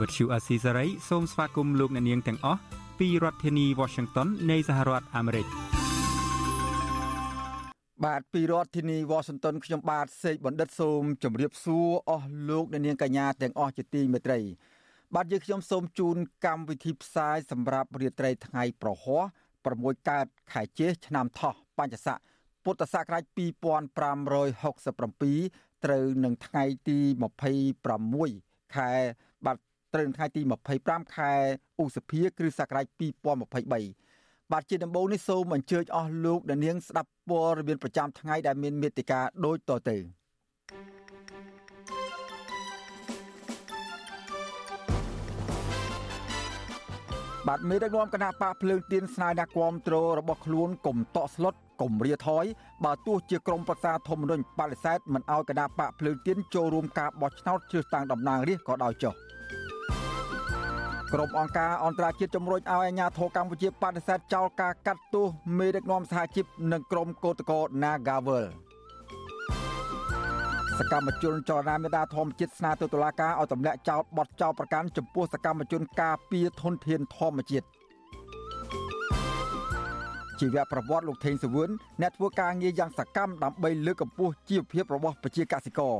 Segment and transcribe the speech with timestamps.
[0.00, 2.60] វត្តឈូអាស៊ីសេរីសូមស្វាគមន៍លោកអ្នកនាងទាំងអស់
[2.98, 5.46] ពីរដ្ឋធានី Washington នៃសហរដ្ឋអាមេរិក
[8.04, 14.38] បាទពីរដ្ឋធានី Washington ខ្ញុំបាទសេកបណ្ឌិតសូមជម្រាបសួរអស់លោកអ្នកនាងកញ្ញាទាំងអស់ជាទីមេត្រី
[15.14, 19.22] បាទយើងខ្ញុំសូមជូនកម្មវិធីផ្សាយសម្រាប់រាត្រីថ្ងៃប្រហោះ
[19.64, 22.18] 6កើតខែជេឆ្នាំថោះបញ្ញស័ក
[22.64, 23.38] ពុទ្ធសករាជ2567
[25.84, 26.98] ត្រូវនឹងថ្ងៃទី
[27.86, 28.92] 26ខែ
[29.46, 29.56] បាទ
[29.94, 30.42] ត្រូវនឹងថ្ងៃទី
[30.78, 31.32] 25ខែ
[31.80, 32.86] ឧសភាគ្រិស្តសករាជ
[33.48, 39.96] 2023បាទជាដំបូងនេះសូមអញ្ជើញអស់លោកអ្នកនាងស្ដាប់ព័ត៌មានប្រចាំថ្ងៃដែលមានមេត្តាដូចតទៅ
[47.48, 52.44] បាទមេដឹកនាំគណៈបកភ្លើងទៀនស្នើអ្នកគាំទ្ររបស់ខ្លួនកុំតក់ស្លុតកុំរាថយ
[52.84, 59.14] បើទោះជាក្រមប្រឹក្សាធម្មនុញ្ញបដិសេធមិនឲ្យគណៈបកភ្លើងទៀនចូលរួមការបោះឆ្នោតជ្រើសតាំងតំណាងរាស្ត្រក៏ដោយចុះ
[61.14, 65.26] ក្រុមអង្គការអន្តរជាតិជំរុញឲ្យអាជ្ញាធរកម្ពុជាបដិសេធចោលការកាត់ទោស
[65.58, 68.46] មេដឹកនាំសហជីពនិងក្រុមកោតក្រ Nagawal
[70.78, 77.66] សកម្មជនចលនាមេដាធម្មជាតិស្នើទៅតុលាការឲ្យទម្លាក់ចោលបទចោលប្រកាន់ចំពោះសកម្មជនការពារធនធានធម្មជាតិ
[80.40, 81.70] ជីវប្រវត្តិលោកថេងសវឿន
[82.00, 85.96] អ្នកធ្វើការងារយ៉ាងសកម្មដើម្បីលើកកម្ពស់ជីវភាពរបស់ប្រជាកសិករ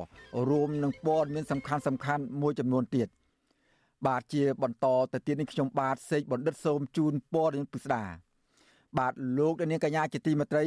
[0.51, 3.09] រួមនឹងព័ត៌មានសំខាន់សំខាន់មួយចំនួនទៀត
[4.07, 8.05] បាទជាបន្តទៅទៀតនេះខ្ញុំបាទសេកបណ្ឌិតសូមជូនព័ត៌មានពិស្ដា
[8.99, 10.65] បាទលោកនាងកញ្ញាជាទីមេត្រី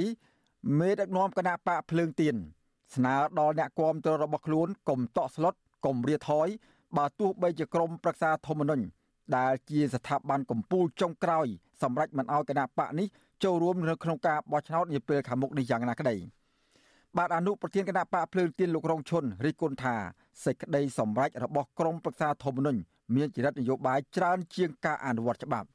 [0.80, 2.36] មេដឹកនាំគណៈបកភ្លើងទៀន
[2.96, 5.54] ស្នើដល់អ្នកគាំទ្ររបស់ខ្លួនកុំតក់ស្លុត
[5.86, 6.48] កុំរាថយ
[6.98, 8.86] បើទោះបីជាក្រមប្រឹក្សាធម្មនុញ្ញ
[9.38, 11.48] ដែលជាស្ថាប័នកម្ពុជាចុងក្រោយ
[11.82, 13.08] សម្រាប់មិនឲ្យគណៈបកនេះ
[13.44, 16.16] ចូលរួមនៅក្នុងការបោះឆ្នោតនាពេលខាងមុខនេះយ៉ាងណាក្តី
[17.18, 19.96] បាទអនុប្រធានគណៈបកភ្លើងទៀនលោករងឈុនរិះគន់ថា
[20.46, 22.80] សេចក្តីសម្រេចរបស់ក្រមប្រឹក្សាធម្មនុញ្ញ
[23.16, 25.68] មានចរិតនយោបាយច្រើនជាងការអនុវត្តច្បាប់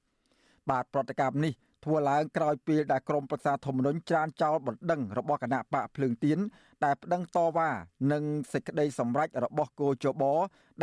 [0.71, 1.53] បាទប្រតិកម្មនេះ
[1.85, 6.39] ធ្វើឡើងក្រោយពេលដែលក្រមប្រឹក្សាធម្មនុញ្ញច្រានចោលបណ្ដឹងរបស់គណៈបកភ្លើងទៀន
[6.85, 7.71] ដែលប្តឹងតវ៉ា
[8.13, 8.23] នឹង
[8.53, 10.23] សេចក្តីសម្រេចរបស់គោចប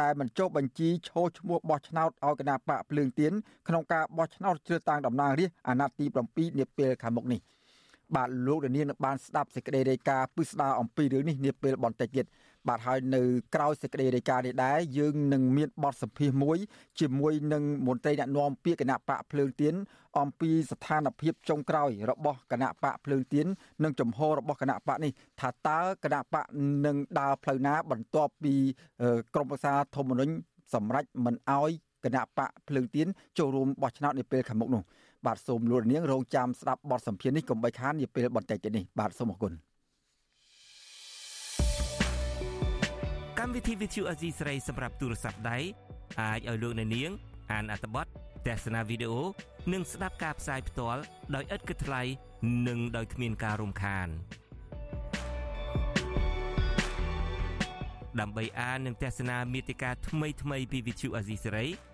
[0.02, 3.34] ដែលមិនចុះបញ្ជីឈរឈ្មោះបោះឆ្នោតឲ្យគណៈបកភ្លើងទៀន
[3.68, 7.42] ក្នុងការបោះឆ្នោតជ្រើសតាំងតំណាងរាស្ត្រអាណត្តិទី7នាពេលខាងមុខនេះ
[8.16, 12.26] បាទលោកដានៀងនឹងបានស្ដាប់សេចក្តីរាយការណ៍ពិស្ដារអំពីរឿងនេះនាពេលបន្តិចទៀត
[12.68, 13.22] បាទហើយនៅ
[13.56, 16.58] ក្រៅសេចក្តីរាយការណ៍នេះដែរយើងនឹងមានបទសម្ភាសន៍មួយ
[17.00, 19.74] ជាមួយនឹងមន្ត្រីអ្នកណែនាំពាក្យគណៈបកភ្លើងទៀន
[20.20, 23.46] អំពីស្ថានភាពចុងក្រោយរបស់គណៈបកភ្លើងទៀន
[23.84, 26.46] និងចំហរបស់គណៈបកនេះថាតើគណៈបក
[26.86, 28.54] នឹងដើរផ្លូវណាបន្ទាប់ពី
[29.34, 30.34] ក្រមប្រឹក្សាធម្មនុញ្ញ
[30.74, 31.72] សម្រាប់មិនអោយ
[32.04, 33.08] គណៈបកភ្លើងទៀន
[33.38, 34.84] ចូលរួមបោះឆ្នោតនាពេលខាងមុខនោះ
[35.26, 39.54] បាទសូមលោកនាងរងចាំស្ដាប់បទសម្ភាសន៍នេះកុំបីខាននាពេលបន្តិចទៀតនេះបាទសូមអរគុណ
[43.40, 45.58] កម្មវិធី Vithu Azizi ស្រីសម្រាប់ទូរស័ព្ទដៃ
[46.22, 47.12] អាចឲ្យលោកអ្នកនាង
[47.52, 48.06] អានអត្ថបទ
[48.48, 49.22] ទស្សនាវីដេអូ
[49.74, 51.02] និងស្ដាប់ការផ្សាយផ្ទាល់
[51.36, 52.02] ដោយឥតគិតថ្លៃ
[52.68, 54.08] និងដោយគ្មានការរំខាន
[58.20, 61.66] ដើម្បីអាននិងទស្សនាមេតិការថ្មីៗពី Vithu Azizi ស្រី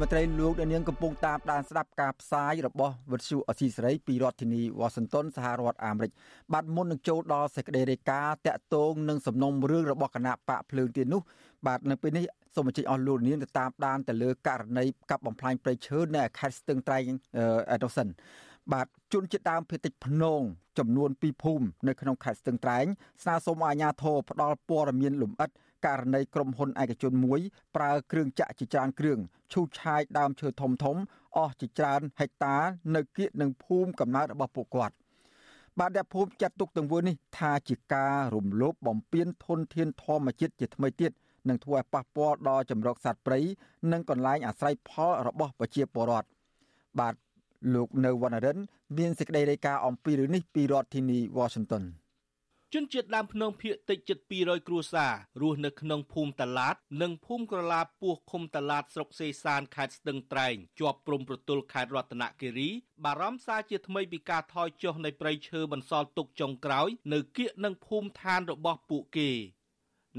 [0.00, 6.10] មន្ត្រីលោកដែលនាងកំពុងតាមដានស្ដាប់ការផ្សាយរបស់វិទ្យុអស៊ីសេរីពីរដ្ឋធានីវ៉ាស៊ីនតោនសហរដ្ឋអាមេរិក
[6.52, 11.22] បាទមុននឹងចូលដល់សេចក្តីរាយការណ៍តាក់ទងនឹងសំណុំរឿងរបស់គណៈបកភ្លើងទៀននោះ
[11.66, 17.02] បាទនៅពេលនេះសូមអញ្ជើញអស់លោកនាងទៅតាមដានទៅលើករណីកាប់បំផ្លាញព្រៃឈើនៅខេត្តស្ទឹងត្រែង
[17.70, 18.08] អេតូសិន
[18.72, 20.40] បាទជនជាតិដើមភាគតិចភ្នង
[20.78, 22.86] ចំនួន2ភូមិនៅក្នុងខេត្តស្ទឹងត្រែង
[23.22, 25.50] ស្នើសុំអាជ្ញាធរផ្ដល់ព័ត៌មានលម្អិត
[25.86, 27.40] ករណីក្រុមហ៊ុនឯកជនមួយ
[27.76, 29.18] ប្រើគ្រឿងចាក់ជាច្រើនគ្រឿង
[29.52, 30.96] ឈូសឆាយដើមឈើធំធំ
[31.36, 32.56] អស់ជាច្រើនហិកតា
[32.94, 34.94] នៅគៀកនឹងភូមិកំណើតរបស់ពួកគាត់
[35.78, 41.12] បាទអ្នកភូមិចាត់ទុកទង្វើនេះថាជាការរំលោភបំពានធនធានធម្មជាតិជាថ្មីទៀត
[41.48, 43.40] នឹងធ្វើឲ្យប៉ះពាល់ដល់ចម្រុកសត្វព្រៃ
[43.92, 46.28] និងកន្លែងអាស្រ័យផលរបស់ប្រជាពលរដ្ឋ
[47.00, 47.14] បាទ
[47.74, 48.58] លោកនៅវណ្ណរិន
[48.98, 51.84] មានសេចក្តីរាយការណ៍អំពីរឿងនេះពីរដ្ឋធានី Washington
[52.74, 62.68] ជនជាតិដើមភ្នំភៀកតិចជិត200គ្រួសាររស់នៅក្នុងភូមិតាឡាត និងភូមិក្រឡាពោះឃុំតាឡាតស្រុកសេសានខេត្តស្ទឹងត្រែងជាប់ព្រំប្រទល់ខេត្តរតនគិរី
[63.04, 69.30] បារម្ភសារជាថ្មីពីការថយចុះនៃព្រៃឈើបន្សល់ទុកចុងក្រោយ នៅគៀកនឹងភូមិឋានរបស់ពួកគេ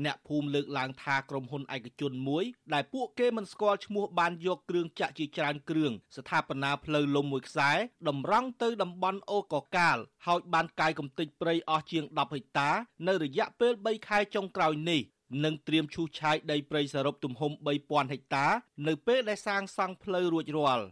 [0.05, 7.71] អ្នកភូមិលើកឡើងថាក្រុមហ៊ុនឯកជនមួយ ដែលពួកគេមិនស្គាល់ឈ្មោះបានយកគ្រឿងចាក់ជាច្រើនគ្រឿងស្ថាបនាផ្លូវលំមួយខ្សែ
[8.07, 12.69] តម្រង់ទៅតំបន់អូកកាលហើយបានកាយកំទេចព្រៃអស់ជាង10ហិកតា
[13.07, 15.01] នៅរយៈពេល3ខែចុងក្រោយនេះ
[15.43, 17.51] នឹងត្រៀមឈូសឆាយដីព្រៃសរុបទំហំ
[17.81, 18.47] 3000ហិកតា
[18.87, 20.85] នៅពេលដែលសាងសង់ផ្លូវរួចរាល់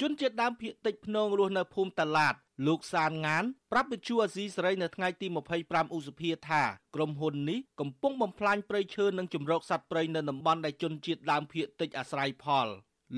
[0.00, 2.34] ជនជាតិដើមភាគតិចភ្នងរស់នៅភូមិតាឡាត
[2.67, 5.27] លោកសានងានប្រាប់វិទ្យុអាស៊ីសេរីនៅថ្ងៃទី
[5.61, 6.63] 25ឧសភាថា
[6.95, 12.67] ក្រុមហ៊ុននេះកំពុងបំផ្លាញព្រៃឈើនិងជំរកសត្វព្រៃនៅតំបន់ដែលជនជាតិដើមភាគតិចអាស្រ័យផល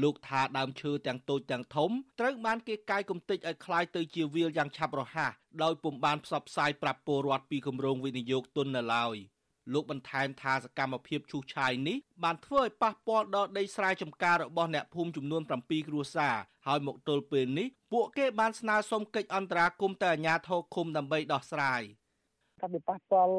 [0.01, 5.31] លោកថាដើមឈើទាំងតូចទាំងធំត្រូវបានគេកាយគំតិចឲ្យคล้ายទៅជាវាលយ៉ាងឆាប់រហ័ស
[5.63, 9.15] ដោយពុំបានផ្សព្វផ្សាយប្រាប់ពលរដ្ឋពីគម្រោងវិនិយោគទុននៅឡើយ។
[9.72, 16.36] លោកបន្ថែមថាសកម្មភាពឈូសឆាយនេះបានធ្វើឲ្យប៉ះពាល់ដល់ដីស្រែចម្ការរបស់អ្នកភូមិចំនួន7គ្រួសារ
[16.66, 21.82] ហើយមកទល់ពេលនេះពួកគេបានស្នើសុំកិច្ចអន្តរាគមន៍ទៅអាជ្ញាធរឃុំដើម្បីដោះស្រាយ
[22.60, 23.34] ថាវាប៉ះពាល់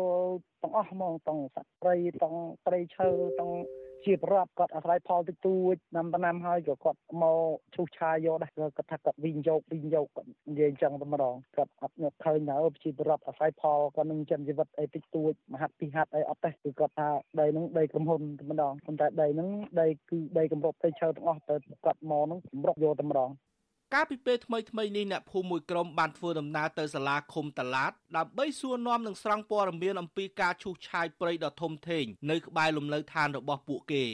[0.62, 2.36] ទាំងអស់ហ្មងទាំងសត្វព្រៃទាំង
[2.66, 3.10] ព្រៃឈើ
[3.40, 3.52] ទាំង
[4.06, 7.40] ជាប្រវត្តិគាត់អាស្រ័យផលតិចតួច năm năm ហើយក៏គាត់មក
[7.76, 17.10] ឈូសឆាយយកដែរគាត់ថាគាត់វិញយកវិញយកគាត់និយាយអញ្ចឹងតែម្ដងគាត់អត់នឹកឃើញនៅជាប្រវត្តិអាស្រ័យផលគាត់នឹងចិនជីវិតអីតិចតួចមហាត់ពីហាត់អីអត់ទេគឺគាត់ថា
[17.40, 19.50] ដីហ្នឹងដីក្រុមហ៊ុនតែម្ដងប៉ុន្តែដីហ្នឹង
[19.82, 21.56] ដីគឺដីកម្រុកព្រៃឈើទាំងអស់ទៅ
[21.86, 23.30] គាត់មកហ្នឹងកម្រុកយកតែម្ដង
[23.94, 34.06] កាលពីពេលថ្មីថ្មីនេះអ្នកភូមិមួយក្រុមបានធ្វើដំណើរទៅសាលាឃុំតាឡាតដើម្បីសួរនាំនិងស្រង់ព័ត៌មានអំពីការឈូសឆាយព្រៃដ៏ធំធេងនៅក្បែរលំនៅឋានរបស់ពួកគេ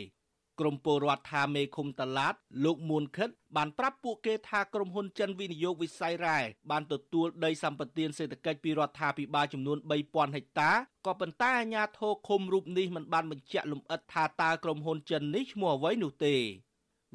[0.60, 2.36] ក្រមពលរដ្ឋថាមេឃុំតាឡាត
[2.66, 6.40] លោកមួនខិត បានប្រាប់ពួកគេថាក្រុមហ៊ុនចិនវិនិយោគវិស័យរ៉ែ
[6.72, 9.78] បានទទួលដីសម្បត្តិសេដ្ឋកិច្ចពីរដ្ឋាភិបាលចំនួន
[10.08, 10.72] 3000ហិកតា
[11.06, 16.36] ក៏ប៉ុន្តែអាជ្ញាធរឃុំរូបនេះមិនបានបញ្ជាក់លម្អិតថាតើក្រុមហ៊ុនចិននេះឈ្មោះអ្វីនោះទេ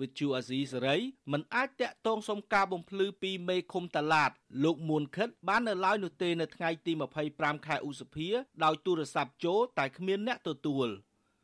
[0.01, 0.97] វិទ្យុអាស៊ីសេរី
[1.33, 4.31] មិនអាចតាក់ទងសុំការបំភ្លឺពីមេឃុំតាឡាត
[4.65, 6.93] លោកមួនខិតបាននៅឡើយនោះទេនៅថ្ងៃទី
[7.29, 8.29] 25ខែឧសភា
[8.65, 10.89] ដោយទូរស័ព្ទចូលតែគ្មានអ្នកទទួល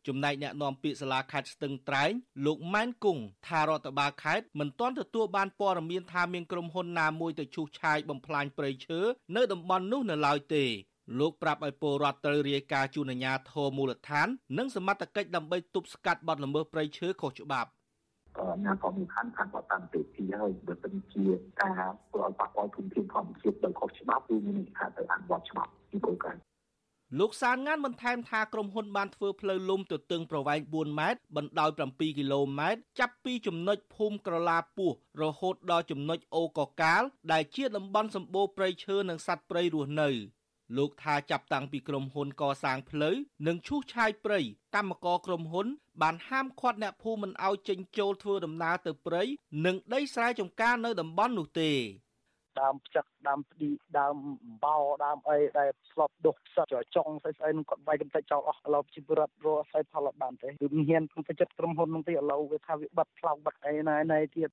[0.07, 2.13] ចំណែកអ្នកនាំពាក្យសាលាខេត្តស្ទឹងត្រែង
[2.47, 9.01] លោកម៉ែនគង់ថារដ្ឋបាលខេត្តមិនទាន់ទទួលបានព័ត៌មានថាមានក្រុមហ៊ុនណាមួយទៅឈូសឆាយបំផ្លាញព្រៃឈើ
[9.37, 10.65] នៅតំបន់នោះនៅឡើយទេ
[11.19, 14.29] លោកប្រាប់ឲ្យពលរដ្ឋត្រូវរាយការណ៍ជូនអាជ្ញាធរមូលដ្ឋាន
[14.59, 17.71] និងសមត្ថកិច្ចដើម្បីទប់ស្កាត់បទល្មើសព្រៃឈើខុសច្បាប់
[18.39, 21.25] អាញាក៏មានខណ្ឌខណ្ឌគាត់តាំងពីទីហើយបើសិនជា
[21.61, 21.73] ការ
[22.09, 26.43] ធ្វើឲ្យប៉ះពាល់ធនធានធម្មជាតិដោយខុសច្បាប់គឺមានថាទៅអនុវត្តច្បាប់ពីគោលការណ៍
[27.19, 34.91] លោកសានងានបន្ថែមថាក្រុមហ៊ុនបានធ្វើផ្លូវលំទទឹងប្រវែង4ម៉ែត្របណ្ដោយ7គីឡូម៉ែត្រចាប់ពីចំណុចភូមិក្រឡាពោះ
[35.23, 37.03] រហូតដល់ចំណុចអូកកាល
[37.33, 40.11] ដែលជាតំបន់សម្បូរព្រៃឈើនិងសត្វព្រៃរស់នៅ
[40.77, 43.15] លោកថាចាប់តាំងពីក្រុមហ៊ុនកសាងផ្លូវ
[43.47, 44.41] និងឈូសឆាយព្រៃ
[44.75, 45.67] កម្មករក្រុមហ៊ុន
[46.03, 49.23] បានហាមឃាត់អ្នកភូមិមិនឲ្យចេញចូលធ្វើដំណើរទៅព្រៃ
[49.67, 51.73] និងដីស្រែចម្ការនៅតំបន់នោះទេ
[52.61, 56.67] ដើមផ្ចឹកដើមផ្ឌីដើមអំបោដើមអីដែលស្លប់ដុះផ្សិត
[56.97, 64.51] ចង់ស្អីស្អីនឹងគាត់វាយកំទេចចោលអស់ឥឡូវជីវរដ្ឋរស់ស្អីផលអត់បានទេគឺមានក្នុងចិត្តក្រុមហ៊ុននឹងទីឥឡូវវាថាវាបាត់ផ្លោកបាត់អីណាណែទៀត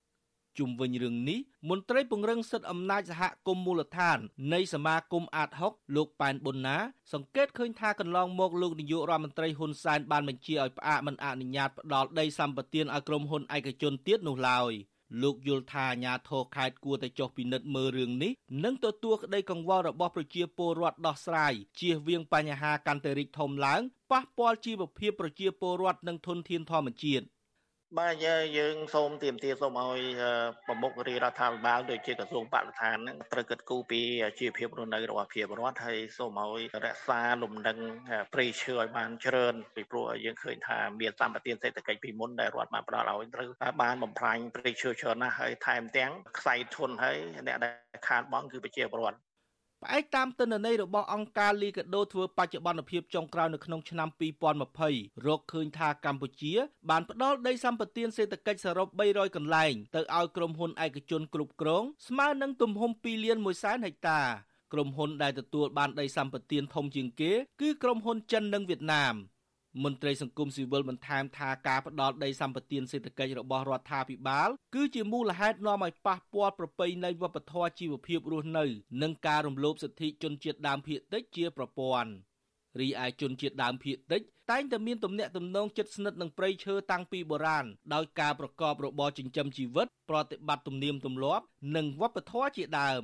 [0.57, 1.39] ជុំវិញរឿងនេះ
[1.69, 4.17] មន្ត្រីពង្រឹងសិទ្ធិអំណាចសហគមន៍មូលដ្ឋាន
[4.53, 6.77] នៃសមាគមអាត6លោកប៉ែនប៊ុនណា
[7.13, 14.73] សង្កេតឃើញថាកន្លងមកលោកនាយករដ្ឋមន្ត្រីហ៊ុនសែនបានបញ្ជាឲ្យផ្អាកមិនអនុញ្ញាតផ្ដល់ដីសម្បត្តិឲ្យក្រុមហ៊ុនឯកជនទៀតនោះឡើយ
[15.21, 18.31] លោកយល់ថាអាញាធរខេត្តគួរតែចុះពិនិត្យមើលរឿងនេះ
[18.63, 27.25] និងទទួលក្តីកង្វល់របស់ប្រជាពលរដ្ឋដោះស្រាយជៀសវាងបញ្ហាកាន់តែរីកធំឡើងប៉ះពាល់ជីវភាពប្រជាពលរដ្ឋនិងធនធានធម្មជាតិ
[27.99, 28.15] បាទ
[28.57, 30.01] យើងសូមទាមទារសូមឲ្យ
[30.67, 34.01] ប្រមុខរាជរដ្ឋាភិបាលដូចជាក្រសួងបរិស្ថានហ្នឹងត្រូវគិតគូរពី
[34.39, 37.77] ជីវភាពរស់នៅរបស់ប្រជាពលរដ្ឋហើយសូមឲ្យរក្សាលំនឹង
[38.33, 43.49] ព្រៃឈើឲ្យបានច្រើនពីព្រោះយើងឃើញថាមានសម្បត្តិសេដ្ឋកិច្ចពីមុនដែលរដ្ឋបានផ្ដល់ឲ្យត្រូវ
[43.81, 47.73] បានបំផ្លាញព្រៃឈើច្រើនណាស់ហើយថែមទាំងខ្សែធនហើយអ្នកដែល
[48.07, 49.32] ខាតបង់គឺប្រជាពលរដ្ឋ
[49.83, 54.09] ផ្អែកតាមទិន្នន័យរបស់អង្គការលីកាដូធ្វើបច្ចុប្បន្នភាពចុងក្រោយនៅក្នុងឆ្នាំ
[54.67, 56.53] 2020រកឃើញថាកម្ពុជា
[56.89, 64.19] បានផ្ដល់ដីសម្បត្តិសេដ្ឋកិច្ចសរុប300កន្លែងទៅឲ្យក្រុមហ៊ុនឯកជនគ្រប់គ្រងស្មើនឹងទំហំ2លាន1សែនហិកតា
[64.73, 69.15] ក្រុមហ៊ុនដែលទទួលបានដីសម្បត្តិធំជាងគេ គឺក្រុមហ៊ុនចិននិងវៀតណាម
[69.83, 78.65] មន្ត្រីសង្គមស៊ីវិលបន្ថែមថាការផ្ដាល់ដីសម្បត្តិសេដ្ឋកិច្ចរបស់រដ្ឋាភិបាល គឺជាមូលហេតុនាំឲ្យប៉ះពាល់ប្រពៃណីវប្បធម៌ជីវភាពរស់នៅ
[79.01, 82.11] និងការរំលោភសិទ្ធិជនជាតិដើមភាគតិចជាប្រព័ន្ធ
[82.79, 93.03] រីឯជនជាតិដើមភាគតិចតែងតែមានទំនាក់ទំនងជិតស្និទ្ធនឹងព្រៃឈើតាំងពីបុរាណដោយការប្រកបរបរចិញ្ចឹមជីវិត ប្រតិបត្តិទំនៀមទម្លាប់ និងវប្បធម៌ជាដើម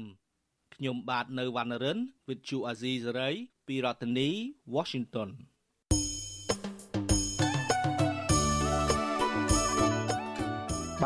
[0.75, 1.97] ខ្ញុំបាទនៅវណ្ណរិន
[2.27, 3.35] with Chu Azizi Saray
[3.67, 4.29] ពីរដ្ឋធានី
[4.75, 5.29] Washington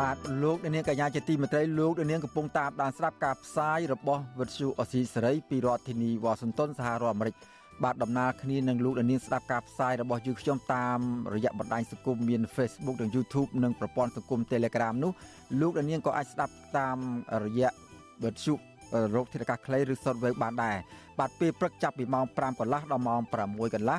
[0.00, 7.34] បាទលោកនាងកញ្ញាជាទីមេត្រីលោកនាងកំពុងតាមដានស្ដាប់ការផ្សាយរបស់វិទ្យុអស៊ីសេរីពីរដ្ឋធានីវ៉ាស៊ីនតោនសហរដ្ឋអាមេរិក
[7.84, 10.98] បាទដំណើរគ្នានឹងលោកនាងស្ដាប់ការផ្សាយរបស់យើងខ្ញុំតាម
[11.34, 15.12] រយៈបណ្ដាញសង្គមមាន Facebook និង YouTube និងប្រព័ន្ធសង្គម Telegram នោះ
[15.60, 16.98] លោកនាងក៏អាចស្ដាប់តាម
[17.44, 17.70] រយៈ
[18.24, 18.54] វិទ្យុ
[19.14, 20.76] រោគធាតុអាកាសខ្លីឬ Shortwave បានដែរ
[21.18, 23.98] បាទពេលព្រឹកចាប់ពីម៉ោង5កន្លះដល់ម៉ោង6កន្លះ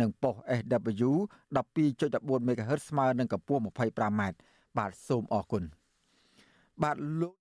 [0.00, 1.10] និងប៉ុស SW
[1.56, 4.22] 12.14 MHz ស្មើនឹងកម្ពស់ 25m
[4.78, 5.64] បាទសូមអរគុណ
[6.82, 7.34] បាទលោក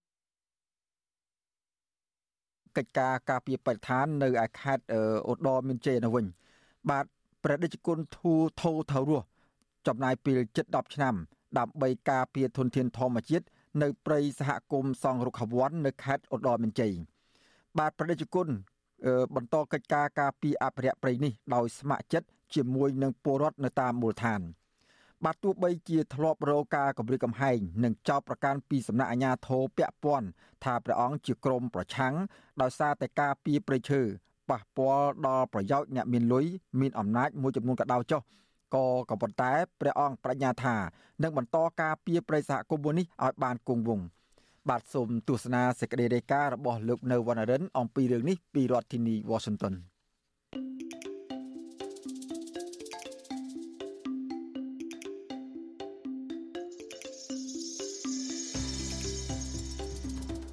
[2.78, 4.84] កិច្ចការការពារបរិស្ថាននៅឯខេត្ត
[5.30, 6.26] ឧត្តរមានជ័យនៅវិញ
[6.90, 7.06] បាទ
[7.44, 9.26] ព្រះដេចគុណធូថោថៅរស់
[9.88, 11.16] ចំណាយពេលជិត10ឆ្នាំ
[11.58, 13.46] ដើម្បីការពារធនធានធម្មជាតិ
[13.82, 16.94] នៅព្រៃសហគមន៍សង់រុក្ខវ័ននៅខេត្តឧត្តរមានជ័យ
[17.80, 18.48] បាទព្រះដេចគុណ
[19.36, 24.42] បន្តកិច្ចការការពារអភិរក្សព្រៃនេះដោយស្ម័គ្រចិត្ត ជាមួយនឹងពលរដ្ឋនៅតាមមូលដ្ឋាន
[25.26, 30.28] បាទទោះបីជាធ្លាប់រកការគម្រាមកំហែងនិងចោទប្រកាន់ពីសំណាក់អាជ្ញាធរពាក់ព័ន្ធ
[30.64, 32.14] ថាព្រះអង្គជាក្រុមប្រឆាំង
[32.62, 34.02] ដោយសារតែការពីប្រៃឈើ
[34.50, 36.46] ប៉ះពាល់ដល់ប្រយោជន៍អ្នកមានលុយ
[36.80, 38.22] មានអំណាចមួយចំនួនក៏ដោយចុះ
[38.76, 40.76] ក៏ក៏ប៉ុន្តែព្រះអង្គបញ្ញាថា
[41.24, 44.06] នឹងបន្តការពីប្រៃសហគមន៍នេះឲ្យបានគង់វង្ស
[44.70, 49.74] បាទសូមទស្សនាសេចក្តីរាយការណ៍របស់លោកនៅវណ្ណរិនអំពីរឿងនេះពីរដ្ឋធានី Washington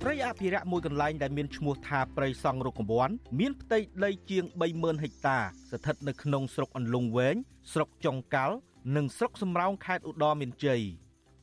[0.07, 4.45] ព្រៃអភិរក្សមួយកន្លែងដែលមានឈ្មោះថាព្រៃសង់រុក្ខវ័នមានផ្ទៃដីជាង
[4.75, 5.39] 30000ហិកតា
[5.71, 7.37] ស្ថិតនៅក្នុងស្រុកអន្លង់វែង
[7.73, 8.57] ស្រុកចុងកាល់
[8.97, 10.83] និងស្រុកសំរោងខេត្តឧត្តរមានជ័យ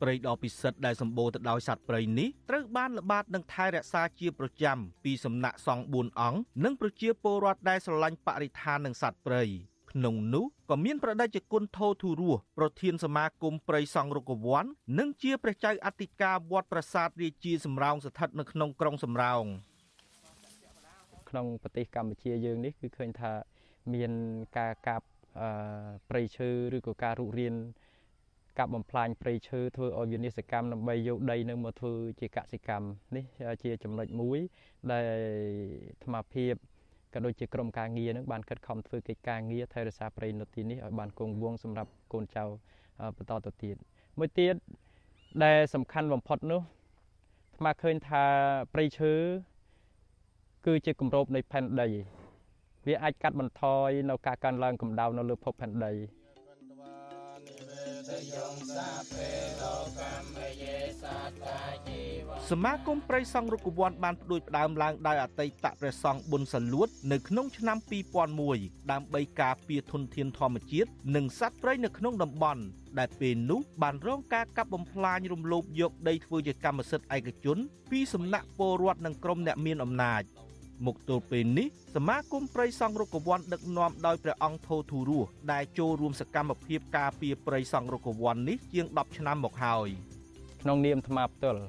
[0.02, 9.44] ព្រៃដ៏ពិសិដ្ឋដែលសម្បូរទៅដោយសត្វព្រៃនេះត្រូវបានល្បាតនិងថែរក្សាជាប្រចាំពីសំណាក់សង្ឃ4អង្គនិងប្រជាពលរដ្ឋដែលស្រឡាញ់បរិស្ថាននិងសត្វព្រៃ
[9.92, 14.64] ក្នុងនោះក៏មានប្រដេជគុណថោធូរស់ប្រធានសមាគមព្រៃសង់រុក្ខវ័ន
[14.98, 19.44] និងជាព្រះចៅអធិការវត្តប្រាសាទរាជាសំរោងស្ថិតនៅក្នុងក្រុងសំរោង
[21.28, 23.32] ក្នុងប្រទេសកម្ពុជាយើងនេះគឺឃើញថា
[23.94, 24.12] មាន
[24.58, 25.06] ការកាប់
[26.10, 27.54] ព្រៃឈើឬក៏ការរុករាន
[28.58, 33.24] កាប់បំផ្លាញព្រៃឈើធ្វើឲ្យវិនិស្សកម្មដើម្បីយកដីនឹងមកធ្វើជាកសិកម្មនេះ
[33.62, 34.38] ជាចំណុចមួយ
[34.92, 36.54] ដែលអាត្មាភាព
[37.14, 42.44] ក៏ដូចជាក្រុមការងារនឹងបានខិតខំធ្វើកិច្ចការងារថែរក្សាព្រៃនៅទីនេះឲ្យបានគង់វង្សសម្រាប់កូនចៅ
[43.16, 43.76] បន្តទៅទៀត
[44.18, 44.54] មួយទៀត
[45.44, 46.60] ដែលសំខាន់បំផុតនោះ
[47.52, 48.24] អាត្មាឃើញថា
[48.72, 49.12] ព្រៃឈើ
[50.66, 51.88] គឺជាគម្របនៃផែនដី
[52.86, 55.92] វាអាចកាត់បន្ថយនៅការកើនឡើងកម្ដៅនៅលើភពផែនដី
[61.02, 61.04] ស
[61.42, 61.81] មា
[62.86, 67.78] គមព្រៃសង់រុក្ខវ័នបានផ្ដួចផ្ដើមឡើងដោយអតីតព្រះសង្ឃប៊ុនសាលួតនៅក្នុងឆ្នាំ
[68.34, 72.62] 2001ដើម្បីការពារធនធានធម្មជាតិនិងសត្វព្រៃនៅក្នុងតំបន់
[72.98, 77.58] ដែលពេលនោះបានរងការកាប់បំផ្លាញរំលោភយកដីធ្វើជាកម្មសិទ្ធិឯកជន
[77.90, 80.22] ពីសំណាក់ពលរដ្ឋនិងក្រុមអ្នកមានអំណាច
[80.86, 89.88] មកទល់ពេលនេះសមាគមព្រៃសង់រុក្ខវ័នដឹកនាំដោយព្រះអង្គធោធូរស់ដែលចូលរួមសកម្មភាពការពារព្រៃសង់រុក្ខវ័ននេះជាង10ឆ្នាំមកហើយ
[90.62, 91.62] ក្នុងនាមអាត្មាផ្ទាល់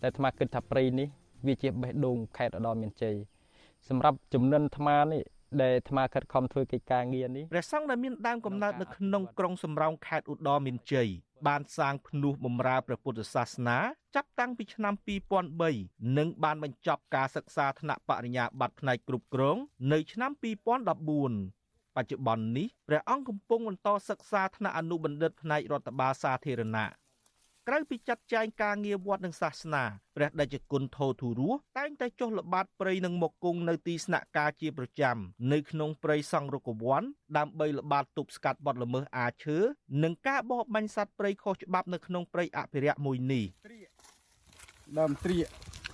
[0.00, 1.08] តែអាត្មាគិតថាព្រៃនេះ
[1.46, 3.16] វាជាបេះដូងខេត្តឧត្តរមានជ័យ
[3.88, 5.22] សម្រាប់ចំនួនអាត្មានេះ
[5.62, 11.08] ដែលអាត្មាខិតខំធ្វើកិច្ចការងារនេះព្រះសង្ឃដែលមានដើមកំណើតនៅក្នុងក្រុងសំរោងខេត្តឧត្តរមានជ័យ
[11.48, 13.78] បានសាងភ្នោះបម្រើព្រះពុទ្ធសាសនា
[14.14, 14.94] ចាប់តាំងពីឆ្នាំ
[15.56, 19.56] 2003និងបានបញ្ចប់ការសិក្សាថ្នាក់បរិញ្ញាបត្រផ្នែកគ្រប់គ្រង
[19.92, 26.90] នៅឆ្នាំ2014បច្ចុប្បន្ននេះព្រះអង្គកំពុងបន្តសិក្សាថ្នាក់អនុបណ្ឌិតផ្នែករដ្ឋបាលសាធារណៈ
[27.72, 29.84] ក្រៅពីចាត់ចែងការងារវត្តនិងសាសនា
[30.16, 35.16] ព្រះដេចគុណថោធូរស់តែងតែចុះល្បាតព្រៃនិងមកគង់នៅទីស្នាក់ការជាប្រចាំ
[35.52, 37.02] នៅក្នុងព្រៃសង់រុក្ខវ័ន
[37.38, 39.58] ដើម្បីល្បាតទប់ស្កាត់បទល្មើសអាឈើ
[40.02, 43.44] និងការបរបាញ់សត្វព្រៃខុសច្បាប់នៅក្នុងព្រៃអភិរក្សមួយនេះ
[44.98, 45.46] ដើមត្រៀក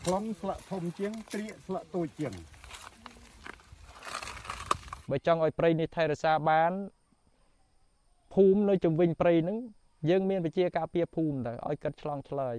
[0.05, 2.33] ខ្លងស្លឹកធំជាងត្រៀកស្លឹកតូចជាង
[5.11, 6.73] បើចង់ឲ្យព្រៃនេះថែរក្សាបាន
[8.35, 9.59] ភូមិនៅជំវិញព្រៃហ្នឹង
[10.10, 12.56] យើងមានវិជាការពារភូមិទៅឲ្យកាត់ឆ្លងឆ្លើយ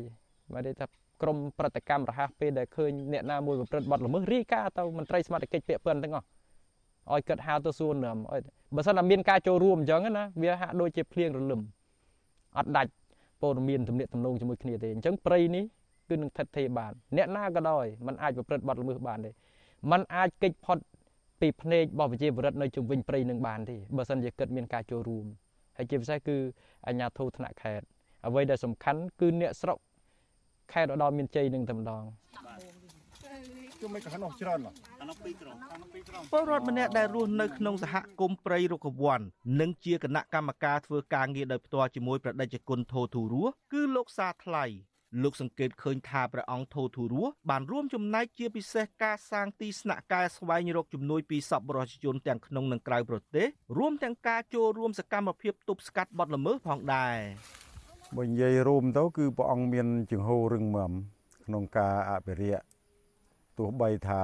[0.54, 0.86] មិនได้ថា
[1.22, 6.26] ក្រមប្រតិកម្មរហ័សពេលដែលឃើញអ្នកណាមួយប្រព្រឹត្តបទល្មើសរាយការណ៍ទៅមន្ត្រីសមត្ថកិច្ចពាក់ព័ន្ធទាំងអស់
[7.12, 8.42] ឲ្យកាត់ហៅទៅសួរនាំឲ្យ
[8.76, 11.60] បើសិនតែមានការចូលរួមអញ្ចឹងណាវាហាក់ដូចជាភ្លៀងរលឹម
[12.58, 12.90] អត់ដាច់
[13.42, 15.64] ព័ត៌មានទំនាក់ទំនងជាមួយគ្នាទេអញ្ចឹងព្រៃនេះ
[16.08, 19.30] គឺនឹងថិតថេរបាន អ្នកណាក៏ដោយมันអាចប្រព្រឹត្តបទល្មើសបានទេ
[19.90, 20.78] มันអាចគេចផុត
[21.40, 25.26] ពីភ្នែករបស់ប្រជាពលរដ្ឋនៅជុំវិញព្រៃនឹងបានទេបើសិនជាគិតមានការចូលរួម
[25.76, 26.36] ហើយជាពិសេសគឺ
[26.87, 27.85] អាជ្ញាធរថ្នាក់ខេត្ត
[28.27, 29.77] អ្វីដែលសំខាន់គឺអ្នកស្រុក
[30.73, 32.03] ខេត្តឧត្តរមានជ័យនឹងតែម្ដង
[33.81, 34.59] ជុំមិនកណ្ដោះច្រើន
[35.01, 39.21] អានោះពីរក្រុមអានោះពីរក្រុមពលរដ្ឋម្នាក់ដែលរស់នៅក្នុងសហគមន៍ព្រៃរុក្ខវ័ន
[39.61, 44.65] និងជាគណៈកម្មការធ្វើការងារដោយផ្ទាល់ជាមួយប្រដេជគុណធោធូរស់គឺលោកសាថ្លៃ
[45.23, 53.47] លោកសង្កេតឃើញថាព្រះអង្គធោធូរស់បានរួមចំណែកជាពិសេសការសាងទីស្នាក់ការស្វែងរកជំនួយពីសប្បុរសជនទាំងក្នុងនិងក្រៅប្រទេស
[53.77, 57.17] រួមទាំងការចូលរួមសកម្មភាពទប់ស្កាត់បទល្មើសផងដែរ
[58.17, 60.91] បើនិយាយរួមទៅគឺព្រះអង្គមានចង្ហូររឹងមាំ
[61.45, 62.63] ក្នុងការអភិរក្ស
[63.57, 64.23] ទោះបីថា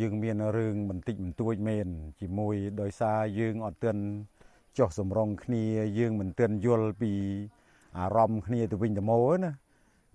[0.00, 1.86] យើងមានរឿងបន្តិចបន្តួចមែន
[2.20, 4.02] ជាមួយដោយសារយើងអត់ទាន់
[4.78, 5.64] ចោះសម្រងគ្នា
[5.98, 7.12] យើងមិនទាន់យល់ពី
[7.98, 9.50] អារម្មណ៍គ្នាទៅវិញទៅមកណា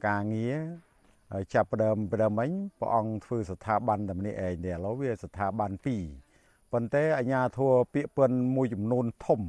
[0.07, 0.57] ការងារ
[1.31, 6.03] ហើយចាប់ផ្ដើមផ្ដើមអញព្រះអង្គធ្វើស្ថាប័នតែម្នាក់ឯងទេឥឡូវវាស្ថាប័នពីរ
[6.71, 9.41] ប៉ុន្តែអាញាធัวពាក្យពិនមួយចំនួនធំ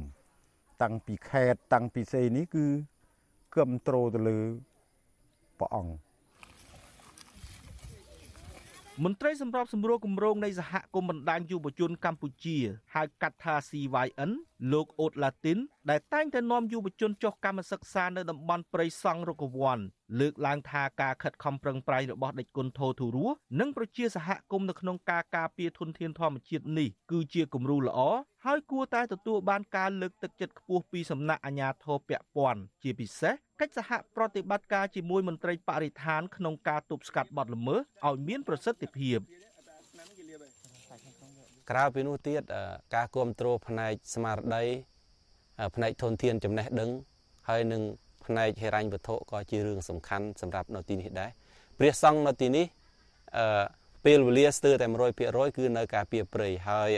[0.81, 2.65] តាំងពីខេតតាំងពីសេនេះគឺ
[3.53, 4.39] គ្រប់ត្រូលទៅលើ
[5.59, 5.93] ព្រះអង្គ
[9.01, 12.57] មន្ត្រីសម្របសម្រួលគម្រោងនៃសហគមន៍បណ្ដាញយុវជនកម្ពុជា
[12.95, 14.31] ហៅកាត់ថា CYN
[14.71, 15.57] លោកអូតឡាទីន
[15.89, 19.79] ដែលតែងតែនាំយុវជនចុះកម្មសិក្សានៅតំបន់ព្រៃសង់រុក្ខវ័ន
[20.19, 27.99] លើកឡើងថាការខិតខំប្រឹងប្រែងរបស់ដេចគុណធោធូរស់និងប្រជាសហគមន៍នៅក្នុងការការពារធនធានធម្មជាតិនេះគឺជាគំរូល្អ
[28.47, 39.19] ហើយគួរតែទទួលបានការលើកទឹកចិត្តខ្ពស់ពីសំណាក់អាជ្ញាធរពាក់ព័ន្ធជាពិសេសកិច្ចសហប្រតិបត្តិការជាមួយមន្ត្រីបរិស្ថានក្នុងការទប់ស្កាត់បទល្មើសឲ្យមានប្រសិទ្ធភាព
[41.71, 42.41] ក្រៅពីនោះទៀត
[42.95, 44.63] ការគ្រប់គ្រងផ្នែកស្មារតី
[45.75, 46.89] ផ្នែកធនធានចំណេះដឹង
[47.49, 47.81] ហើយនឹង
[48.25, 51.29] ផ្នែកហិរញ្ញវត្ថុក៏ជារឿងសំខាន់សម្រាប់នៅទីនេះដែរ
[51.79, 52.65] ព្រះសង្ឃនៅទីនេះ
[53.37, 53.63] អឺ
[54.05, 54.87] ពេលវេលាស្ទើរតែ
[55.21, 56.91] 100%គឺនៅការពៀព្រៃហើយ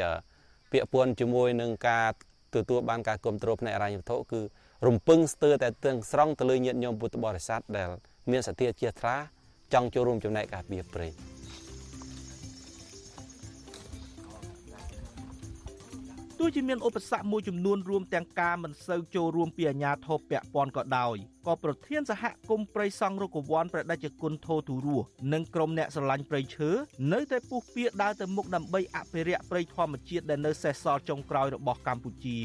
[0.76, 2.08] ពាក់ព័ន្ធជាមួយនឹងការ
[2.56, 4.42] ទទួលបានការគ្រប់គ្រងផ្នែកហិរញ្ញវត្ថុគឺ
[4.88, 7.88] រំពឹងស្ទើរតែទាំងស្រុងទៅលើញាតិញោមពុទ្ធបរិស័ទដែល
[8.32, 9.16] មានសទ្ធាជ្រះថ្លា
[9.74, 11.08] ចង់ចូលរួមចំណែកការពៀព្រៃ
[16.40, 21.16] ទោះជាមានឧបសគ្គមួយចំនួនរួមទាំងការមិនសូវចូលរួមពីអាជ្ញាធរពាក់ព័ន្ធក៏ដោយ
[21.48, 26.70] ក៏ប្រធានសហគមន៍ព្រៃសង់រុក្ខវ័នប្រដេជគុណធោទូរស់និងក្រុមអ្នកស្រឡាញ់ព្រៃឈើ
[27.14, 32.40] នៅតែពុះពៀដើរទៅមុខដើម្បីអភិរក្សព្រៃធម្មជាតិដែលនៅសេសសល់ចុងក្រោយរបស់កម្ពុជា